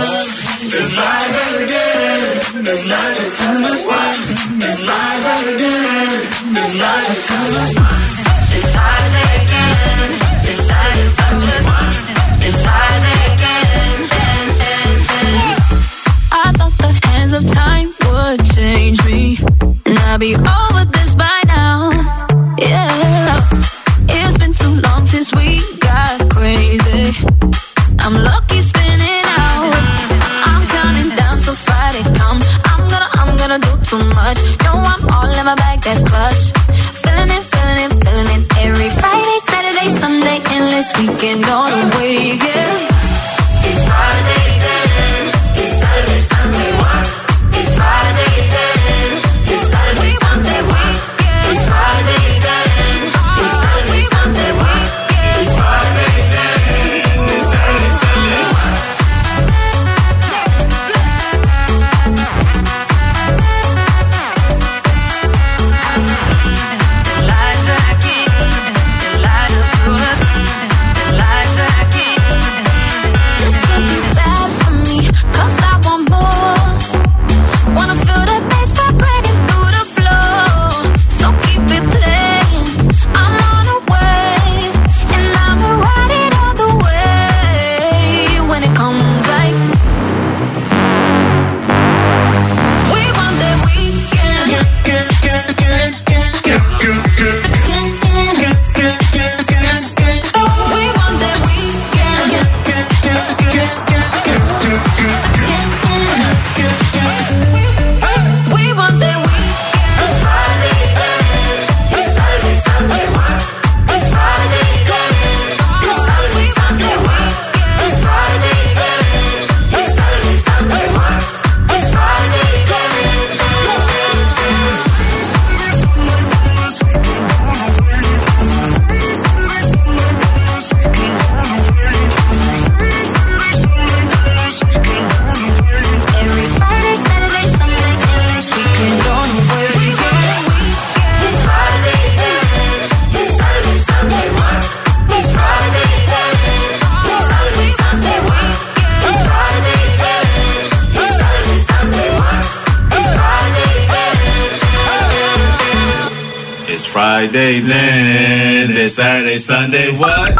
Friday, 157.34 157.58
then 157.58 158.74
the 158.74 158.86
Saturday, 158.86 159.38
Sunday, 159.38 159.90
what? 159.98 160.36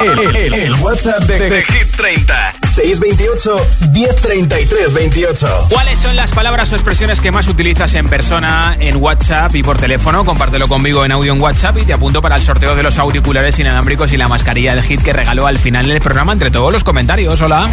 El, 0.00 0.18
el- 0.18 0.54
el 0.54 0.72
WhatsApp 0.82 1.22
de, 1.28 1.38
de 1.38 1.62
Hit 1.62 1.92
30 1.96 2.33
628 2.74 3.56
1033 3.92 4.92
28 4.92 5.66
¿Cuáles 5.70 5.96
son 5.96 6.16
las 6.16 6.32
palabras 6.32 6.72
o 6.72 6.74
expresiones 6.74 7.20
que 7.20 7.30
más 7.30 7.46
utilizas 7.46 7.94
en 7.94 8.08
persona, 8.08 8.76
en 8.80 8.96
WhatsApp 8.96 9.54
y 9.54 9.62
por 9.62 9.78
teléfono? 9.78 10.24
Compártelo 10.24 10.66
conmigo 10.66 11.04
en 11.04 11.12
audio 11.12 11.32
en 11.32 11.40
WhatsApp 11.40 11.78
y 11.78 11.84
te 11.84 11.92
apunto 11.92 12.20
para 12.20 12.34
el 12.34 12.42
sorteo 12.42 12.74
de 12.74 12.82
los 12.82 12.98
auriculares 12.98 13.60
inalámbricos 13.60 14.12
y 14.12 14.16
la 14.16 14.26
mascarilla 14.26 14.74
de 14.74 14.82
hit 14.82 15.02
que 15.02 15.12
regaló 15.12 15.46
al 15.46 15.58
final 15.58 15.86
del 15.86 16.00
programa 16.00 16.32
entre 16.32 16.50
todos 16.50 16.72
los 16.72 16.82
comentarios. 16.82 17.40
Hola. 17.42 17.68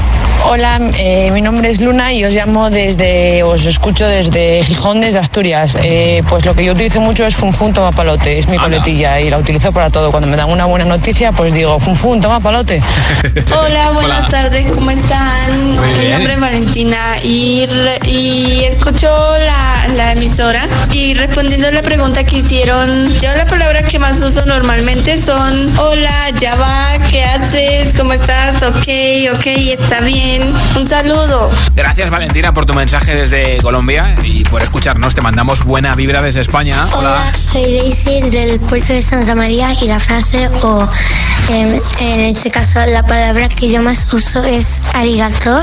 Hola, 0.46 0.80
eh, 1.00 1.32
mi 1.32 1.42
nombre 1.42 1.72
es 1.72 1.82
Luna 1.82 2.14
y 2.14 2.24
os 2.24 2.36
llamo 2.36 2.70
desde, 2.70 3.42
os 3.42 3.66
escucho 3.66 4.06
desde 4.06 4.64
Gijón, 4.64 5.02
desde 5.02 5.18
Asturias. 5.18 5.76
Eh, 5.82 6.22
pues 6.30 6.45
lo 6.45 6.54
que 6.54 6.64
yo 6.64 6.74
utilizo 6.74 7.02
mucho 7.02 7.26
es 7.26 7.36
Funfun 7.36 7.74
Toma 7.74 7.91
Palote, 7.91 8.38
es 8.38 8.47
mi 8.47 8.58
coletilla 8.60 9.20
y 9.20 9.32
la 9.32 9.39
utilizo 9.39 9.72
para 9.72 9.89
todo. 9.89 10.12
Cuando 10.12 10.28
me 10.28 10.38
dan 10.38 10.52
una 10.52 10.66
buena 10.66 10.86
noticia, 10.86 11.32
pues 11.32 11.54
digo 11.54 11.80
Funfun 11.80 12.22
Toma 12.22 12.39
Palote. 12.39 12.82
Hola, 13.60 13.91
buenas 13.91 14.30
tardes, 14.30 14.68
¿cómo 14.74 14.91
están? 14.92 15.76
Muy 15.76 15.89
Mi 16.00 16.10
nombre 16.10 16.34
es 16.34 16.39
Valentina 16.39 16.98
y, 17.24 17.66
re- 17.68 18.00
y 18.10 18.64
escucho 18.66 19.08
la, 19.38 19.88
la 19.96 20.12
emisora 20.14 20.68
y 20.92 21.14
respondiendo 21.14 21.68
a 21.68 21.72
la 21.72 21.82
pregunta 21.82 22.24
que 22.26 22.38
hicieron, 22.38 23.12
yo 23.20 23.30
la 23.36 23.46
palabra 23.46 23.84
que 23.84 24.00
más 24.00 24.22
uso 24.22 24.46
normalmente 24.46 25.18
son 25.18 25.72
hola, 25.78 26.30
ya 26.39 26.56
va, 26.56 26.98
¿qué 27.10 27.24
haces? 27.24 27.94
¿Cómo 27.98 28.14
estás? 28.14 28.62
Ok, 28.64 28.88
ok, 29.36 29.46
está 29.46 30.02
bien. 30.02 30.54
Un 30.78 30.88
saludo. 30.88 31.50
Gracias 31.76 32.10
Valentina 32.10 32.54
por 32.54 32.66
tu 32.66 32.74
mensaje 32.74 33.16
desde 33.16 33.58
Colombia 33.58 34.16
y 34.24 34.44
por 34.44 34.62
escucharnos. 34.62 35.16
Te 35.16 35.22
mandamos 35.22 35.64
buena 35.64 35.96
vibra 35.96 36.22
desde 36.22 36.42
España. 36.42 36.86
Hola, 36.96 37.34
soy 37.36 37.78
Daisy 37.78 38.22
del 38.30 38.60
puerto 38.60 38.94
de 38.94 39.02
Santa 39.02 39.36
María 39.36 39.70
y 39.82 39.86
la 39.88 40.00
frase 40.00 40.50
o 40.64 40.88
em, 41.50 41.80
en 42.00 42.20
este 42.22 42.50
caso 42.52 42.80
la 42.86 43.04
palabra 43.04 43.48
que 43.50 43.70
yo 43.70 43.82
más 43.82 44.12
uso 44.14 44.44
es 44.44 44.80
arigato 44.93 45.61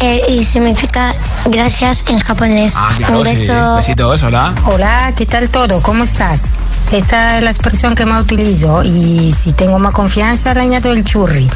eh, 0.00 0.22
y 0.28 0.44
significa 0.44 1.14
gracias 1.46 2.04
en 2.08 2.18
japonés. 2.18 2.74
Ah, 2.76 2.88
claro, 2.96 3.20
Un 3.20 3.26
sí. 3.26 3.32
beso. 3.34 3.76
Besitos, 3.76 4.22
hola. 4.22 4.54
Hola, 4.64 5.12
¿qué 5.16 5.26
tal 5.26 5.48
todo? 5.48 5.80
¿Cómo 5.82 6.04
estás? 6.04 6.44
Esa 6.90 7.38
es 7.38 7.44
la 7.44 7.50
expresión 7.50 7.94
que 7.94 8.04
más 8.04 8.22
utilizo 8.22 8.82
y 8.82 9.32
si 9.32 9.52
tengo 9.52 9.78
más 9.78 9.94
confianza 9.94 10.52
le 10.54 10.62
añado 10.62 10.92
el 10.92 11.04
churri. 11.04 11.48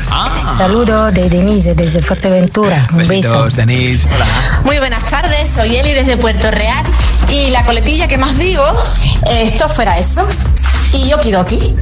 Saludo 0.57 1.11
de 1.11 1.29
Denise 1.29 1.75
desde 1.75 2.01
Fuerteventura. 2.01 2.83
Un 2.93 2.99
beso. 2.99 3.11
Besitos, 3.13 3.57
Denise. 3.57 4.15
Hola. 4.15 4.27
Muy 4.65 4.79
buenas 4.79 5.05
tardes, 5.05 5.49
soy 5.49 5.77
Eli 5.77 5.93
desde 5.93 6.17
Puerto 6.17 6.51
Real 6.51 6.85
y 7.31 7.51
la 7.51 7.65
coletilla 7.65 8.07
que 8.07 8.17
más 8.17 8.39
digo, 8.39 8.65
eh, 9.29 9.43
esto 9.53 9.69
fuera 9.69 9.99
eso. 9.99 10.27
Y 10.97 11.13
okidoki. 11.13 11.77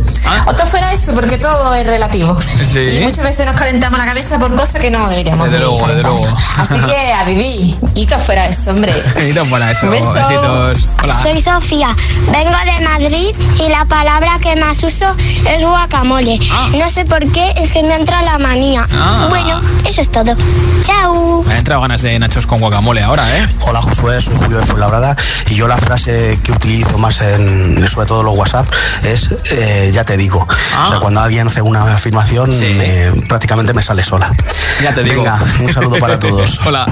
O 0.47 0.55
todo 0.55 0.67
fuera 0.67 0.93
eso, 0.93 1.15
porque 1.15 1.39
todo 1.39 1.75
es 1.75 1.87
relativo. 1.87 2.37
Sí. 2.41 2.81
Y 2.81 3.01
muchas 3.01 3.25
veces 3.25 3.47
nos 3.47 3.57
calentamos 3.57 3.99
la 3.99 4.07
cabeza 4.07 4.39
por 4.39 4.55
cosas 4.57 4.81
que 4.81 4.91
no 4.91 5.09
deberíamos 5.09 5.51
Desde 5.51 5.65
de 5.65 5.71
luego, 5.71 5.87
desde 5.87 6.03
luego. 6.03 6.27
Así 6.57 6.75
que 6.81 7.13
a 7.13 7.25
vivir. 7.25 7.77
Y 7.95 8.07
todo 8.07 8.19
fuera 8.21 8.47
eso, 8.47 8.71
hombre. 8.71 8.93
Y 9.29 9.33
no 9.33 9.45
para 9.47 9.71
eso. 9.71 9.89
Besitos. 9.89 10.87
Hola. 11.03 11.23
Soy 11.23 11.41
Sofía, 11.41 11.95
vengo 12.31 12.51
de 12.51 12.85
Madrid 12.85 13.35
y 13.65 13.69
la 13.69 13.85
palabra 13.85 14.39
que 14.41 14.57
más 14.57 14.83
uso 14.83 15.07
es 15.49 15.65
guacamole. 15.65 16.39
No 16.77 16.91
sé 16.91 17.05
por 17.05 17.31
qué, 17.31 17.55
es 17.57 17.73
que 17.73 17.83
me 17.83 17.95
entra 17.95 18.23
la 18.23 18.39
manía. 18.39 18.87
Ah. 18.93 19.27
Bueno, 19.31 19.61
eso 19.89 20.01
es 20.01 20.11
todo. 20.11 20.37
Chao. 20.85 21.43
Me 21.45 21.53
han 21.53 21.59
entrado 21.59 21.81
ganas 21.81 22.03
de 22.03 22.19
nachos 22.19 22.47
con 22.47 22.61
guacamole 22.61 23.03
ahora, 23.03 23.25
¿eh? 23.39 23.49
Hola 23.61 23.81
Josué, 23.81 24.21
soy 24.21 24.37
Julio 24.37 24.59
de 24.59 24.67
Fuenlabrada 24.67 25.17
y 25.49 25.55
yo 25.55 25.69
la 25.69 25.79
frase 25.79 26.39
que 26.43 26.53
utilizo 26.53 26.99
más 26.99 27.21
en 27.21 27.87
sobre 27.89 28.07
todo 28.07 28.23
los 28.23 28.37
WhatsApp 28.37 28.67
es 29.05 29.31
eh, 29.51 29.91
ya 29.93 30.05
te 30.05 30.17
digo. 30.17 30.39
O 30.41 30.89
sea, 30.89 30.99
cuando 31.01 31.21
alguien 31.21 31.47
hace 31.47 31.63
una 31.63 31.83
afirmación 31.83 32.51
me- 32.51 33.13
prácticamente 33.29 33.73
me 33.75 33.83
sale 33.83 34.03
sola. 34.03 34.33
Ya 34.83 34.95
te 34.95 35.03
digo. 35.03 35.23
Venga, 35.23 35.39
un 35.61 35.73
saludo 35.73 35.97
para 35.99 36.19
todos. 36.19 36.61
Hola. 36.67 36.87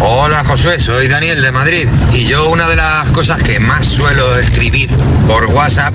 Hola 0.00 0.44
Josué, 0.44 0.78
soy 0.78 1.08
Daniel 1.08 1.42
de 1.42 1.50
Madrid 1.50 1.88
y 2.12 2.24
yo 2.24 2.48
una 2.50 2.68
de 2.68 2.76
las 2.76 3.08
cosas 3.10 3.42
que 3.42 3.58
más 3.58 3.84
suelo 3.84 4.38
escribir 4.38 4.88
por 5.26 5.46
WhatsApp 5.46 5.92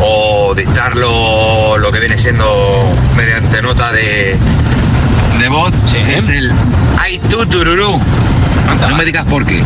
o 0.00 0.54
dictarlo 0.54 1.76
lo 1.76 1.92
que 1.92 2.00
viene 2.00 2.16
siendo 2.16 2.90
mediante 3.16 3.60
nota 3.60 3.92
de, 3.92 4.38
de 5.38 5.48
voz 5.48 5.74
es 6.16 6.28
el 6.30 6.50
ay 6.98 7.18
tu 7.30 7.44
tururú. 7.46 8.00
No 8.88 8.96
me 8.96 9.04
digas 9.04 9.24
por 9.26 9.44
qué. 9.44 9.62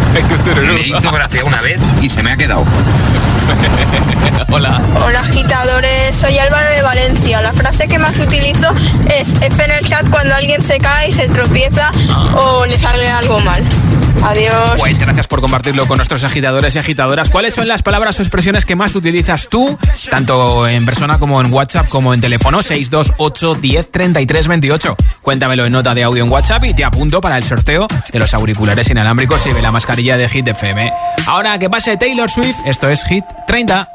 Me 0.67 0.87
hizo 0.87 1.11
gracia 1.11 1.45
una 1.45 1.61
vez 1.61 1.81
y 2.03 2.11
se 2.11 2.23
me 2.23 2.33
ha 2.33 2.37
quedado. 2.37 2.65
Hola. 4.51 4.81
Hola 5.05 5.21
agitadores, 5.21 6.17
soy 6.17 6.39
Álvaro 6.39 6.69
de 6.71 6.83
Valencia. 6.83 7.41
La 7.43 7.53
frase 7.53 7.89
que 7.89 7.99
más 7.99 8.19
utilizo 8.19 8.73
es 9.09 9.35
F 9.41 9.65
en 9.65 9.71
el 9.71 9.87
chat 9.87 10.09
cuando 10.11 10.35
alguien 10.35 10.63
se 10.63 10.79
cae, 10.79 11.11
se 11.13 11.29
tropieza 11.29 11.91
o 12.35 12.65
le 12.67 12.79
sale 12.79 13.09
algo 13.11 13.39
mal. 13.41 13.63
Adiós. 14.23 14.79
Pues 14.79 14.99
gracias 14.99 15.27
por 15.27 15.41
compartirlo 15.41 15.87
con 15.87 15.99
nuestros 15.99 16.25
agitadores 16.25 16.75
y 16.75 16.79
agitadoras. 16.79 17.31
¿Cuáles 17.31 17.55
son 17.55 17.69
las 17.69 17.83
palabras 17.83 18.19
o 18.19 18.23
expresiones 18.23 18.65
que 18.65 18.75
más 18.75 18.95
utilizas 18.97 19.49
tú, 19.49 19.79
tanto 20.11 20.67
en 20.67 20.85
persona 20.87 21.19
como 21.19 21.41
en 21.41 21.53
WhatsApp, 21.53 21.89
como 21.89 22.15
en 22.15 22.21
teléfono? 22.21 22.63
628 22.63 23.55
10 23.57 23.91
33 23.91 24.49
28. 24.49 24.97
Cuéntamelo 25.23 25.67
en 25.67 25.73
nota 25.73 25.95
de 25.95 26.05
audio 26.05 26.25
en 26.25 26.31
WhatsApp 26.31 26.65
y 26.65 26.75
te 26.75 26.85
apunto 26.85 27.21
para 27.21 27.37
el 27.37 27.45
sorteo 27.45 27.87
de 28.13 28.19
los 28.19 28.33
auriculares 28.35 28.91
inalámbricos 28.91 29.47
y 29.47 29.53
de 29.53 29.63
la 29.63 29.71
mascarilla 29.71 30.17
de 30.17 30.29
Hit 30.29 30.49
FM. 30.49 30.93
Ahora 31.27 31.59
que 31.59 31.69
pase 31.69 31.97
Taylor 31.97 32.31
Swift, 32.31 32.57
esto 32.67 32.89
es 32.89 33.05
Hit 33.05 33.25
30. 33.47 33.89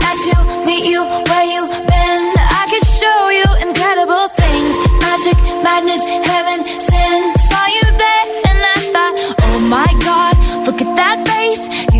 Nice 0.00 0.30
to 0.30 0.64
meet 0.66 0.84
you 0.84 1.02
where 1.02 1.46
you 1.46 1.66
been. 1.66 2.32
I 2.36 2.66
could 2.68 2.86
show 2.86 3.30
you 3.30 3.68
incredible 3.68 4.28
things. 4.36 4.76
Magic, 5.00 5.38
madness, 5.62 6.00
heaven, 6.26 6.64
sin. 6.80 7.32
Saw 7.48 7.66
you 7.66 7.98
there 7.98 8.51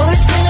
or 0.00 0.12
it's 0.12 0.26
gonna 0.26 0.49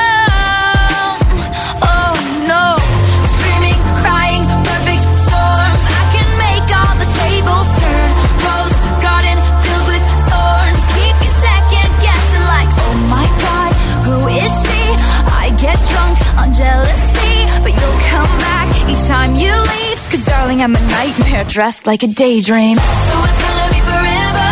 Morning, 20.51 20.63
I'm 20.63 20.75
a 20.75 20.87
nightmare 20.89 21.45
dressed 21.45 21.87
like 21.87 22.03
a 22.03 22.07
daydream. 22.07 22.75
So 22.75 22.83
it's 22.83 23.39
gonna 23.39 23.71
be 23.71 23.79
forever, 23.87 24.51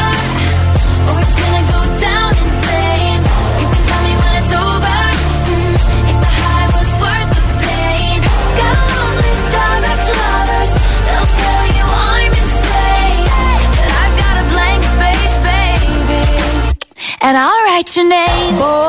or 1.12 1.20
it's 1.20 1.36
gonna 1.42 1.66
go 1.76 1.82
down 2.00 2.32
in 2.40 2.50
flames. 2.64 3.26
You 3.60 3.68
can 3.68 3.84
tell 3.90 4.02
me 4.08 4.14
when 4.22 4.32
it's 4.40 4.54
over, 4.64 5.00
mm, 5.52 5.76
if 6.12 6.18
the 6.24 6.32
high 6.40 6.68
was 6.78 6.90
worth 7.04 7.32
the 7.36 7.44
pain. 7.68 8.18
Got 8.60 8.76
a 8.80 8.86
long 8.96 9.14
list 9.20 9.52
ex-lovers, 9.92 10.72
they'll 11.04 11.32
tell 11.44 11.66
you 11.76 11.86
I'm 12.16 12.32
insane. 12.44 13.28
But 13.76 13.92
I've 14.00 14.16
got 14.24 14.36
a 14.40 14.46
blank 14.56 14.82
space, 14.96 15.36
baby. 15.52 16.24
And 17.28 17.36
I'll 17.36 17.62
write 17.68 17.90
your 17.98 18.08
name. 18.08 18.56
Boys 18.58 18.89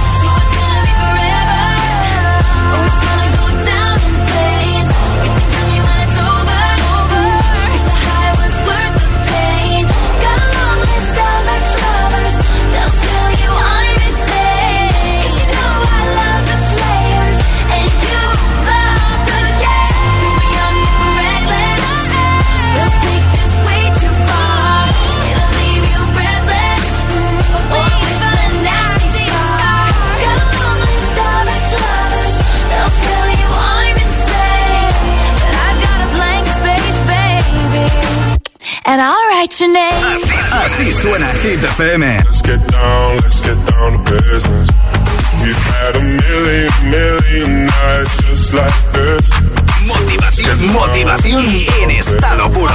And 38.91 39.01
I'll 39.01 39.27
write 39.29 39.57
your 39.59 39.71
name. 39.71 40.03
Así 40.51 40.91
suena 40.91 41.31
Hit 41.41 41.63
FM. 41.63 42.03
Let's 42.25 42.41
get 42.41 42.61
down, 42.67 43.17
let's 43.23 43.39
get 43.39 43.57
down 43.71 43.89
to 43.93 44.11
business. 44.11 44.67
We've 45.41 45.63
had 45.75 45.95
a 45.95 46.01
million, 46.01 46.71
million 46.95 47.65
nights 47.67 48.15
just 48.27 48.53
like 48.53 48.79
this. 48.91 49.29
Motivación, 49.87 50.73
motivación 50.73 51.45
en 51.81 51.91
estado 51.91 52.51
puro. 52.51 52.73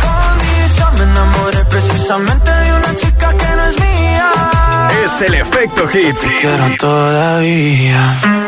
Condición, 0.00 0.94
me 0.96 1.04
enamoré 1.04 1.64
precisamente 1.66 2.50
de 2.50 2.72
una 2.72 2.94
chica 2.94 3.34
que 3.36 3.56
no 3.56 3.64
es 3.66 3.76
mía. 3.80 4.32
Es 5.04 5.22
el 5.22 5.34
efecto 5.34 5.86
hit. 5.88 6.18
Te 6.18 6.28
quiero 6.36 6.76
todavía. 6.78 8.47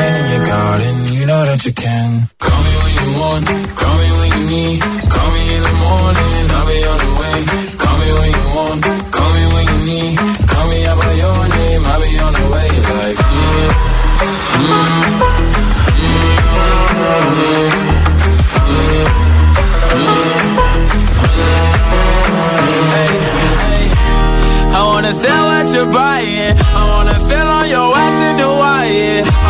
Rain 0.00 0.14
in 0.14 0.26
your 0.32 0.44
garden, 0.46 0.94
you 1.12 1.26
know 1.26 1.42
that 1.44 1.60
you 1.66 1.72
can. 1.72 2.08
Call 2.38 2.60
me 2.66 2.72
when 2.82 2.92
you 3.00 3.10
want, 3.20 3.44
call 3.80 3.94
me 4.00 4.08
when 4.18 4.30
you 4.36 4.42
need. 4.54 4.80
Call 5.14 5.28
me 5.36 5.42
in 5.56 5.62
the 5.68 5.74
morning, 5.84 6.44
I'll 6.56 6.66
be 6.72 6.78
on 6.92 6.98
the 7.04 7.10
way. 7.20 7.38
Call 7.82 7.96
me 8.00 8.08
when 8.18 8.30
you 8.38 8.44
want, 8.56 8.80
call 9.16 9.30
me 9.36 9.44
when 9.52 9.64
you 9.70 9.78
need. 9.90 10.16
Call 10.52 10.66
me 10.72 10.78
out 10.88 10.98
by 11.04 11.12
your 11.22 11.40
name, 11.58 11.82
I'll 11.92 12.00
be 12.00 12.10
on 12.26 12.32
the 12.38 12.46
way. 12.54 12.68
Like, 13.00 13.18
yeah, 13.36 13.70
mm, 14.64 16.20
Hey, 22.94 23.12
hey, 23.62 23.84
I 24.76 24.80
wanna 24.86 25.12
sell 25.12 25.44
what 25.50 25.66
you're 25.74 25.92
buying. 25.92 26.54
I 26.80 26.82
wanna 26.92 27.16
feel 27.28 27.48
on 27.58 27.66
your 27.68 27.88
ass 28.04 28.18
in 28.28 28.36
Hawaii. 28.44 29.49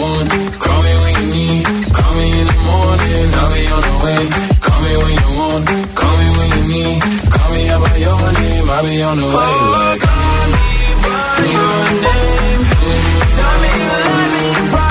Want, 0.00 0.30
call 0.62 0.80
me 0.86 0.92
when 1.02 1.12
you 1.18 1.26
need. 1.34 1.64
Call 1.96 2.12
me 2.18 2.26
in 2.40 2.46
the 2.46 2.58
morning, 2.68 3.28
I'll 3.40 3.50
be 3.54 3.62
on 3.76 3.82
the 3.88 3.94
way. 4.04 4.22
Call 4.66 4.80
me 4.84 4.92
when 5.02 5.14
you 5.20 5.30
want, 5.38 5.64
call 5.98 6.14
me 6.20 6.28
when 6.38 6.48
you 6.56 6.62
need. 6.72 6.98
Call 7.34 7.48
me 7.54 7.62
by 7.84 7.96
your 8.06 8.22
name, 8.38 8.70
I'll 8.70 8.82
be 8.84 9.02
on 9.02 9.16
the 9.18 9.28
way. 9.36 9.52
Like, 9.74 10.00
call 10.06 10.46
me 10.54 10.68
by 11.04 11.42
your 11.54 11.78
name. 12.06 12.62
Tell 13.38 13.56
me 13.62 13.70
love 13.90 14.72
me 14.72 14.87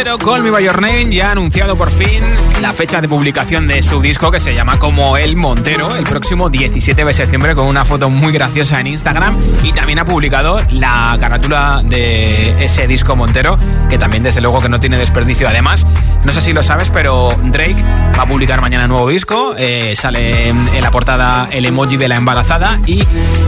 Montero, 0.00 0.16
Call 0.16 0.42
Me 0.42 0.50
By 0.50 0.64
Your 0.64 0.80
Name, 0.80 1.10
ya 1.10 1.28
ha 1.28 1.32
anunciado 1.32 1.76
por 1.76 1.90
fin 1.90 2.22
la 2.62 2.72
fecha 2.72 3.02
de 3.02 3.08
publicación 3.08 3.68
de 3.68 3.82
su 3.82 4.00
disco 4.00 4.30
que 4.30 4.40
se 4.40 4.54
llama 4.54 4.78
como 4.78 5.18
El 5.18 5.36
Montero, 5.36 5.94
el 5.94 6.04
próximo 6.04 6.48
17 6.48 7.04
de 7.04 7.12
septiembre 7.12 7.54
con 7.54 7.66
una 7.66 7.84
foto 7.84 8.08
muy 8.08 8.32
graciosa 8.32 8.80
en 8.80 8.86
Instagram 8.86 9.36
y 9.62 9.72
también 9.72 9.98
ha 9.98 10.06
publicado 10.06 10.58
la 10.70 11.18
carátula 11.20 11.82
de 11.84 12.64
ese 12.64 12.86
disco 12.86 13.14
Montero, 13.14 13.58
que 13.90 13.98
también 13.98 14.22
desde 14.22 14.40
luego 14.40 14.62
que 14.62 14.70
no 14.70 14.80
tiene 14.80 14.96
desperdicio. 14.96 15.46
Además, 15.46 15.84
no 16.24 16.32
sé 16.32 16.40
si 16.40 16.52
lo 16.52 16.62
sabes, 16.62 16.90
pero 16.90 17.34
Drake 17.44 17.82
va 18.18 18.22
a 18.22 18.26
publicar 18.26 18.60
mañana 18.60 18.86
nuevo 18.86 19.08
disco, 19.08 19.54
eh, 19.58 19.94
sale 19.96 20.48
en 20.48 20.80
la 20.80 20.90
portada 20.90 21.48
el 21.50 21.64
emoji 21.64 21.96
de 21.96 22.08
la 22.08 22.16
embarazada 22.16 22.80
y 22.86 23.02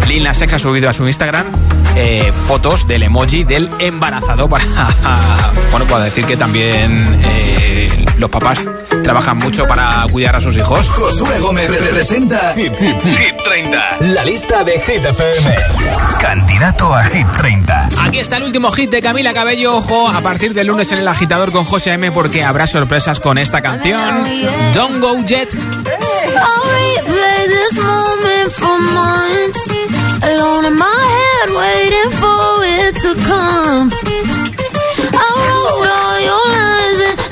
Lil 0.09 0.25
Nas 0.25 0.41
ha 0.43 0.59
subido 0.59 0.89
a 0.89 0.93
su 0.93 1.07
Instagram 1.07 1.47
eh, 1.95 2.33
fotos 2.33 2.87
del 2.87 3.03
emoji 3.03 3.45
del 3.45 3.71
embarazado 3.79 4.49
para, 4.49 4.65
bueno, 5.71 5.87
para 5.87 6.05
decir 6.05 6.25
que 6.25 6.37
también 6.37 7.21
eh, 7.25 7.82
los 8.23 8.31
papás 8.31 8.69
trabajan 9.03 9.37
mucho 9.39 9.67
para 9.67 10.07
cuidar 10.13 10.37
a 10.37 10.41
sus 10.41 10.57
hijos. 10.57 10.89
Josué 10.91 11.41
Gómez 11.41 11.69
representa 11.69 12.55
Hit, 12.55 12.73
Hit, 12.79 13.03
Hit 13.03 13.37
30. 13.45 13.97
La 14.01 14.25
lista 14.25 14.63
de 14.63 14.79
Hit 14.79 15.05
FM. 15.05 15.57
Candidato 16.21 16.95
a 16.95 17.03
Hit 17.03 17.27
30. 17.37 17.89
Aquí 18.01 18.21
está 18.21 18.37
el 18.37 18.45
último 18.45 18.71
hit 18.71 18.91
de 18.91 19.03
Camila 19.03 19.35
Cabello. 19.35 19.75
Ojo, 19.75 20.07
a 20.07 20.21
partir 20.21 20.55
del 20.55 20.69
lunes 20.69 20.93
en 20.93 20.99
el 20.99 21.09
agitador 21.09 21.51
con 21.51 21.65
José 21.65 21.95
M 21.95 22.13
porque 22.13 22.45
habrá 22.45 22.69
sorpresas 22.69 23.19
con 23.19 23.39
esta 23.39 23.61
canción. 23.61 24.25
Don't 24.73 25.01
Go 25.01 25.21
Jet. 25.25 25.53
I'll 25.53 26.63
replay 26.63 27.49
this 27.49 27.77
moment 27.83 28.53
for 28.53 28.79
months. 28.79 29.69
Alone 30.23 30.67
in 30.69 30.77
my 30.79 30.85
head, 30.87 31.51
waiting 31.57 32.11
for 32.21 32.65
it 32.65 32.95
to 33.03 33.15
come. 33.27 33.91
I 35.13 35.29
wrote 35.45 35.89
all 35.91 36.21
your 36.21 36.47
lines 36.53 36.92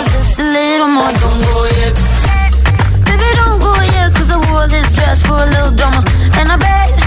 Just 0.00 0.38
a 0.38 0.44
little 0.44 0.88
more. 0.88 1.12
Don't 1.20 1.42
go 1.44 1.64
yet. 1.76 1.92
Baby, 3.04 3.28
don't 3.36 3.60
go 3.60 3.74
yet, 3.92 4.14
cause 4.14 4.30
I 4.30 4.38
wore 4.50 4.66
this 4.66 4.88
dress 4.94 5.20
for 5.20 5.36
a 5.36 5.46
little 5.46 5.70
drama. 5.76 6.02
And 6.38 6.48
I 6.50 6.56
bet, 6.56 7.01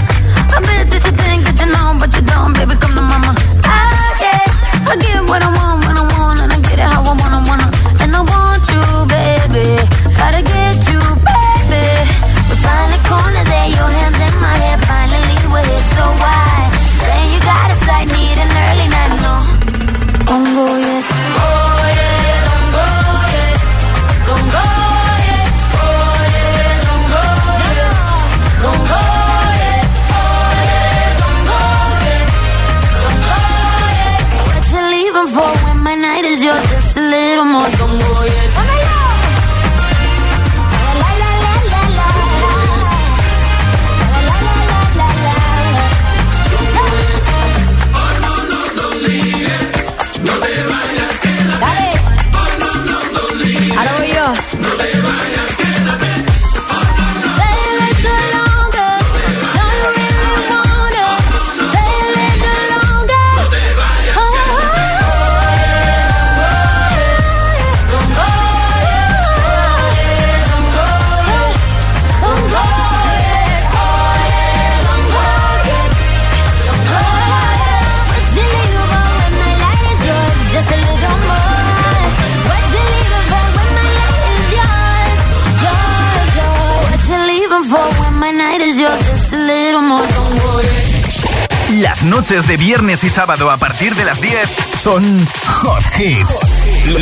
noches 92.06 92.46
de 92.46 92.56
viernes 92.56 93.02
y 93.04 93.10
sábado 93.10 93.50
a 93.50 93.56
partir 93.56 93.94
de 93.94 94.04
las 94.04 94.20
10 94.20 94.48
son 94.80 95.26
Hot 95.46 95.84
Hit. 95.96 96.26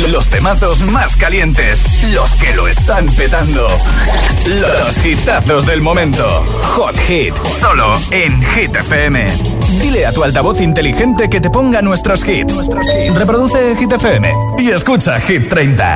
Los 0.09 0.29
temazos 0.29 0.81
más 0.81 1.15
calientes, 1.15 1.83
los 2.11 2.33
que 2.35 2.53
lo 2.55 2.67
están 2.67 3.07
petando. 3.07 3.67
Los 4.45 5.05
hitazos 5.05 5.65
del 5.65 5.81
momento. 5.81 6.43
Hot 6.75 6.97
Hit, 6.97 7.33
solo 7.59 7.93
en 8.11 8.43
Hit 8.53 8.75
FM. 8.75 9.27
Dile 9.79 10.05
a 10.05 10.11
tu 10.11 10.23
altavoz 10.23 10.61
inteligente 10.61 11.29
que 11.29 11.39
te 11.39 11.49
ponga 11.49 11.81
nuestros 11.81 12.27
hits. 12.27 12.67
Reproduce 13.13 13.75
Hit 13.75 13.91
FM 13.91 14.33
y 14.59 14.71
escucha 14.71 15.19
Hit 15.19 15.49
30. 15.49 15.95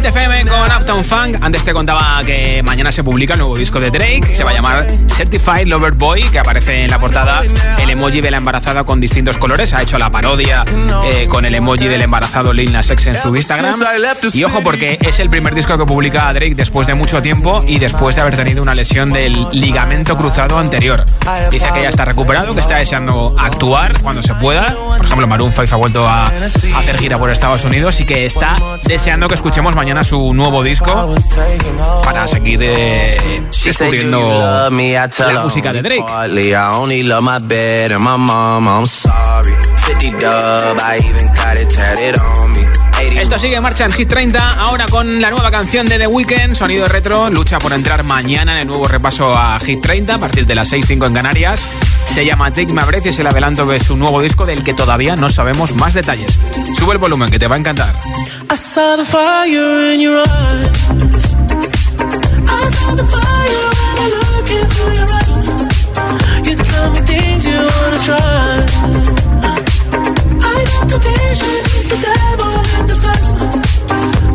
believe 0.00 0.28
me, 0.28 0.44
just 0.44 0.50
watch. 0.50 0.76
Funk. 1.04 1.36
Antes 1.42 1.64
te 1.64 1.72
contaba 1.72 2.22
que 2.24 2.62
mañana 2.62 2.90
se 2.90 3.04
publica 3.04 3.34
el 3.34 3.40
nuevo 3.40 3.56
disco 3.56 3.80
de 3.80 3.90
Drake. 3.90 4.34
Se 4.34 4.44
va 4.44 4.50
a 4.50 4.54
llamar 4.54 4.86
Certified 5.08 5.66
Lover 5.66 5.92
Boy, 5.92 6.22
que 6.22 6.38
aparece 6.38 6.82
en 6.82 6.90
la 6.90 6.98
portada 6.98 7.42
el 7.78 7.90
emoji 7.90 8.20
de 8.20 8.30
la 8.30 8.38
embarazada 8.38 8.84
con 8.84 9.00
distintos 9.00 9.36
colores. 9.36 9.74
Ha 9.74 9.82
hecho 9.82 9.98
la 9.98 10.10
parodia 10.10 10.64
eh, 11.04 11.26
con 11.28 11.44
el 11.44 11.54
emoji 11.54 11.88
del 11.88 12.02
embarazado 12.02 12.52
Lil 12.52 12.72
Nas 12.72 12.88
X 12.90 13.08
en 13.08 13.16
su 13.16 13.34
Instagram. 13.36 13.78
Y 14.32 14.44
ojo, 14.44 14.62
porque 14.62 14.98
es 15.02 15.20
el 15.20 15.28
primer 15.28 15.54
disco 15.54 15.76
que 15.76 15.84
publica 15.84 16.32
Drake 16.32 16.54
después 16.54 16.86
de 16.86 16.94
mucho 16.94 17.20
tiempo 17.20 17.62
y 17.66 17.78
después 17.78 18.16
de 18.16 18.22
haber 18.22 18.36
tenido 18.36 18.62
una 18.62 18.74
lesión 18.74 19.12
del 19.12 19.46
ligamento 19.52 20.16
cruzado 20.16 20.58
anterior. 20.58 21.04
Dice 21.50 21.70
que 21.74 21.82
ya 21.82 21.88
está 21.90 22.04
recuperado, 22.04 22.54
que 22.54 22.60
está 22.60 22.78
deseando 22.78 23.36
actuar 23.38 24.00
cuando 24.00 24.22
se 24.22 24.34
pueda. 24.34 24.74
Por 24.96 25.04
ejemplo, 25.04 25.26
Maroon 25.26 25.52
5 25.52 25.74
ha 25.74 25.76
vuelto 25.76 26.08
a 26.08 26.26
hacer 26.26 26.98
gira 26.98 27.18
por 27.18 27.30
Estados 27.30 27.64
Unidos 27.64 28.00
y 28.00 28.06
que 28.06 28.24
está 28.24 28.56
deseando 28.84 29.28
que 29.28 29.34
escuchemos 29.34 29.74
mañana 29.74 29.85
su 30.04 30.34
nuevo 30.34 30.64
disco 30.64 31.14
para 32.02 32.26
seguir 32.26 32.58
eh, 32.60 33.42
descubriendo 33.64 34.18
la 35.32 35.42
música 35.42 35.72
de 35.72 35.80
Drake. 35.80 36.04
Esto 43.16 43.38
sigue 43.38 43.56
en 43.56 43.62
marcha 43.62 43.84
en 43.84 43.92
Hit 43.92 44.08
30, 44.08 44.60
ahora 44.60 44.86
con 44.86 45.20
la 45.20 45.30
nueva 45.30 45.50
canción 45.50 45.86
de 45.86 45.98
The 45.98 46.06
Weeknd, 46.06 46.54
Sonido 46.54 46.88
Retro, 46.88 47.30
lucha 47.30 47.58
por 47.58 47.72
entrar 47.72 48.02
mañana 48.02 48.52
en 48.52 48.58
el 48.58 48.66
nuevo 48.66 48.88
repaso 48.88 49.34
a 49.36 49.58
Hit 49.60 49.80
30 49.80 50.14
a 50.14 50.18
partir 50.18 50.46
de 50.46 50.54
las 50.54 50.72
6.05 50.72 51.06
en 51.06 51.14
Canarias. 51.14 51.68
Se 52.06 52.24
llama 52.24 52.50
Take 52.50 52.72
My 52.72 52.82
Breath 52.86 53.06
y 53.06 53.10
es 53.10 53.18
el 53.18 53.26
adelanto 53.26 53.66
de 53.66 53.78
su 53.78 53.96
nuevo 53.96 54.20
disco 54.20 54.46
del 54.46 54.64
que 54.64 54.74
todavía 54.74 55.16
no 55.16 55.28
sabemos 55.28 55.74
más 55.74 55.94
detalles. 55.94 56.38
Sube 56.78 56.92
el 56.92 56.98
volumen 56.98 57.30
que 57.30 57.38
te 57.38 57.46
va 57.46 57.56
a 57.56 57.58
encantar. 57.58 57.94
I 58.48 58.54
saw 58.54 58.96
the 58.96 59.04
fire 59.04 59.92
in 59.92 60.00
your 60.00 60.18
eyes. 60.18 60.90
I 62.48 62.70
saw 62.76 62.94
the 62.94 63.06
fire 63.14 63.68
when 63.76 63.96
I 64.04 64.08
look 64.14 64.48
into 64.58 64.84
your 64.98 65.08
eyes. 65.18 65.34
You 66.46 66.54
tell 66.54 66.88
me 66.94 67.00
things 67.00 67.44
you 67.44 67.58
wanna 67.58 68.00
try. 68.08 68.66
I 70.40 70.56
know 70.68 70.82
temptation 70.92 71.58
is 71.76 71.84
the 71.90 71.98
devil 72.06 72.54
in 72.78 72.86
disguise. 72.86 73.30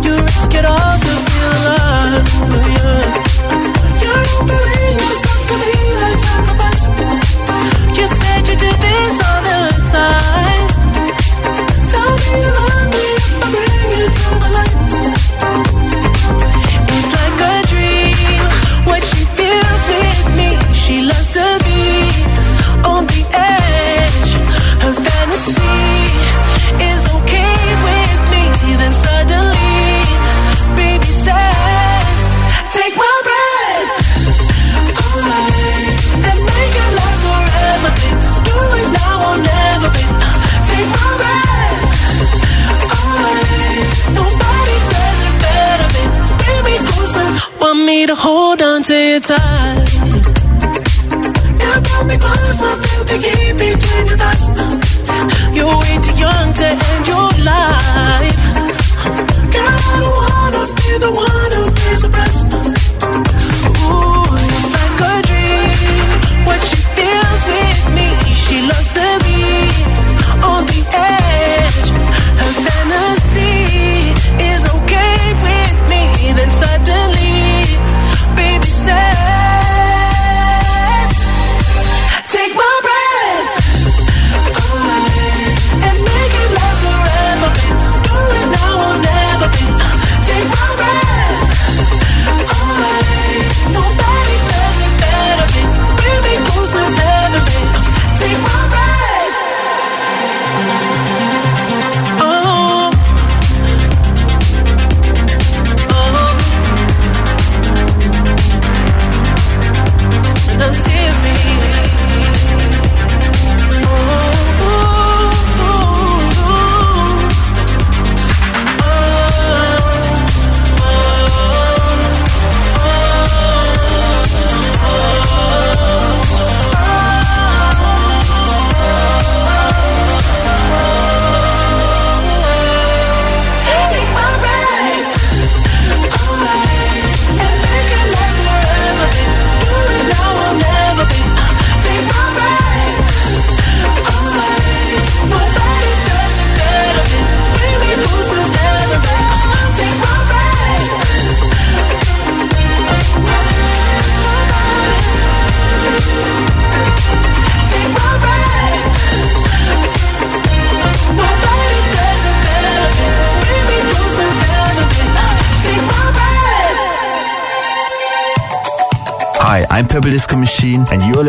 You 0.06 0.14
risk 0.22 0.52
it 0.60 0.66
all 0.66 0.96
to 1.06 1.12
feel 1.28 1.52
alive. 1.62 2.28
Yeah. 2.76 3.04
You're 4.02 4.24
offering 4.36 4.96
yourself 5.04 5.31
close, 53.12 53.26
I 53.26 53.41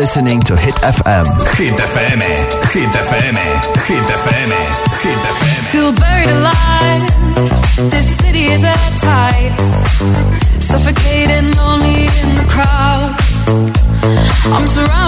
listening 0.03 0.41
to 0.41 0.53
Hit 0.57 0.75
FM. 0.99 1.25
Hit 1.55 1.75
FM, 1.79 2.19
Hit 2.75 2.93
FM, 3.07 3.35
Hit 3.87 4.05
FM, 4.21 4.49
Hit 5.03 5.21
FM. 5.35 5.61
Feel 5.71 5.91
buried 6.03 6.31
alive. 6.37 7.03
This 7.89 8.07
city 8.17 8.45
is 8.55 8.61
at 8.65 8.89
tight. 9.07 9.53
Suffocating, 10.59 11.47
lonely 11.55 12.01
in 12.21 12.29
the 12.39 12.47
crowd. 12.53 13.15
I'm 14.55 14.67
surrounded 14.67 15.02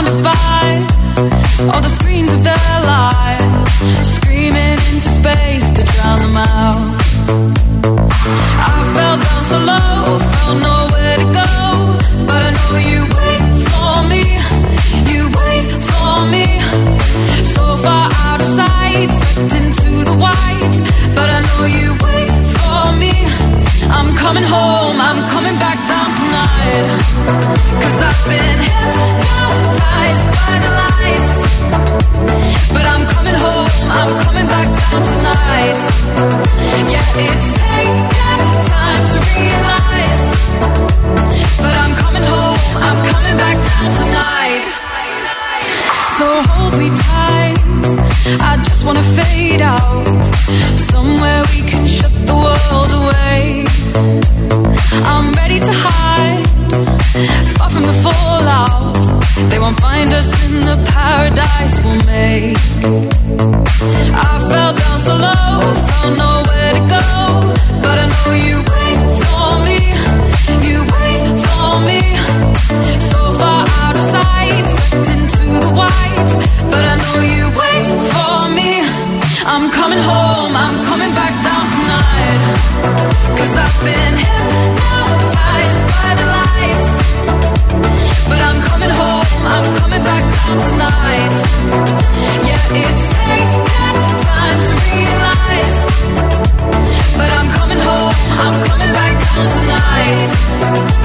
Thank 100.57 101.04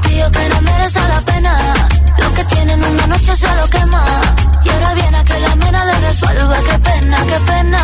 tío 0.00 0.30
que 0.30 0.48
no 0.48 0.60
merece 0.62 1.00
la 1.08 1.20
pena. 1.20 1.56
Lo 2.18 2.34
que 2.34 2.44
tienen 2.44 2.82
una 2.84 3.06
noche 3.06 3.36
se 3.36 3.56
lo 3.56 3.66
quema. 3.68 4.04
Y 4.64 4.68
ahora 4.68 4.94
viene 4.94 5.18
a 5.18 5.24
que 5.24 5.38
la 5.40 5.54
mena 5.56 5.84
le 5.84 6.00
resuelva. 6.00 6.56
Qué 6.68 6.78
pena, 6.78 7.18
qué 7.30 7.38
pena. 7.52 7.82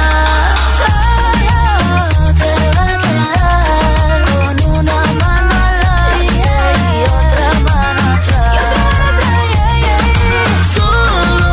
Solo 0.79 2.29
oh, 2.29 2.35
te 2.41 2.51
va 2.77 2.85
a 2.85 2.99
quedar 3.05 4.21
con 4.31 4.55
una 4.79 4.97
mano 5.23 5.55
adelante 5.67 6.55
y 6.97 7.03
otra 7.21 7.49
mano 7.69 8.03
atrás. 8.17 8.57
Solo 10.75 11.51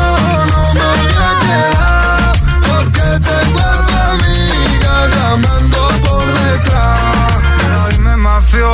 no 0.50 0.60
me 0.74 0.88
voy 1.00 1.14
a 1.26 1.32
quedar 1.44 2.32
porque 2.66 3.06
tengo 3.28 3.60
a 3.60 3.86
tu 3.86 3.94
amiga 4.14 4.94
llamando 5.14 5.80
por 6.04 6.26
detrás. 6.26 7.38
Pero 7.58 7.76
hoy 7.84 7.96
me 7.98 8.14
mafió. 8.16 8.70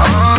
Oh. 0.00 0.37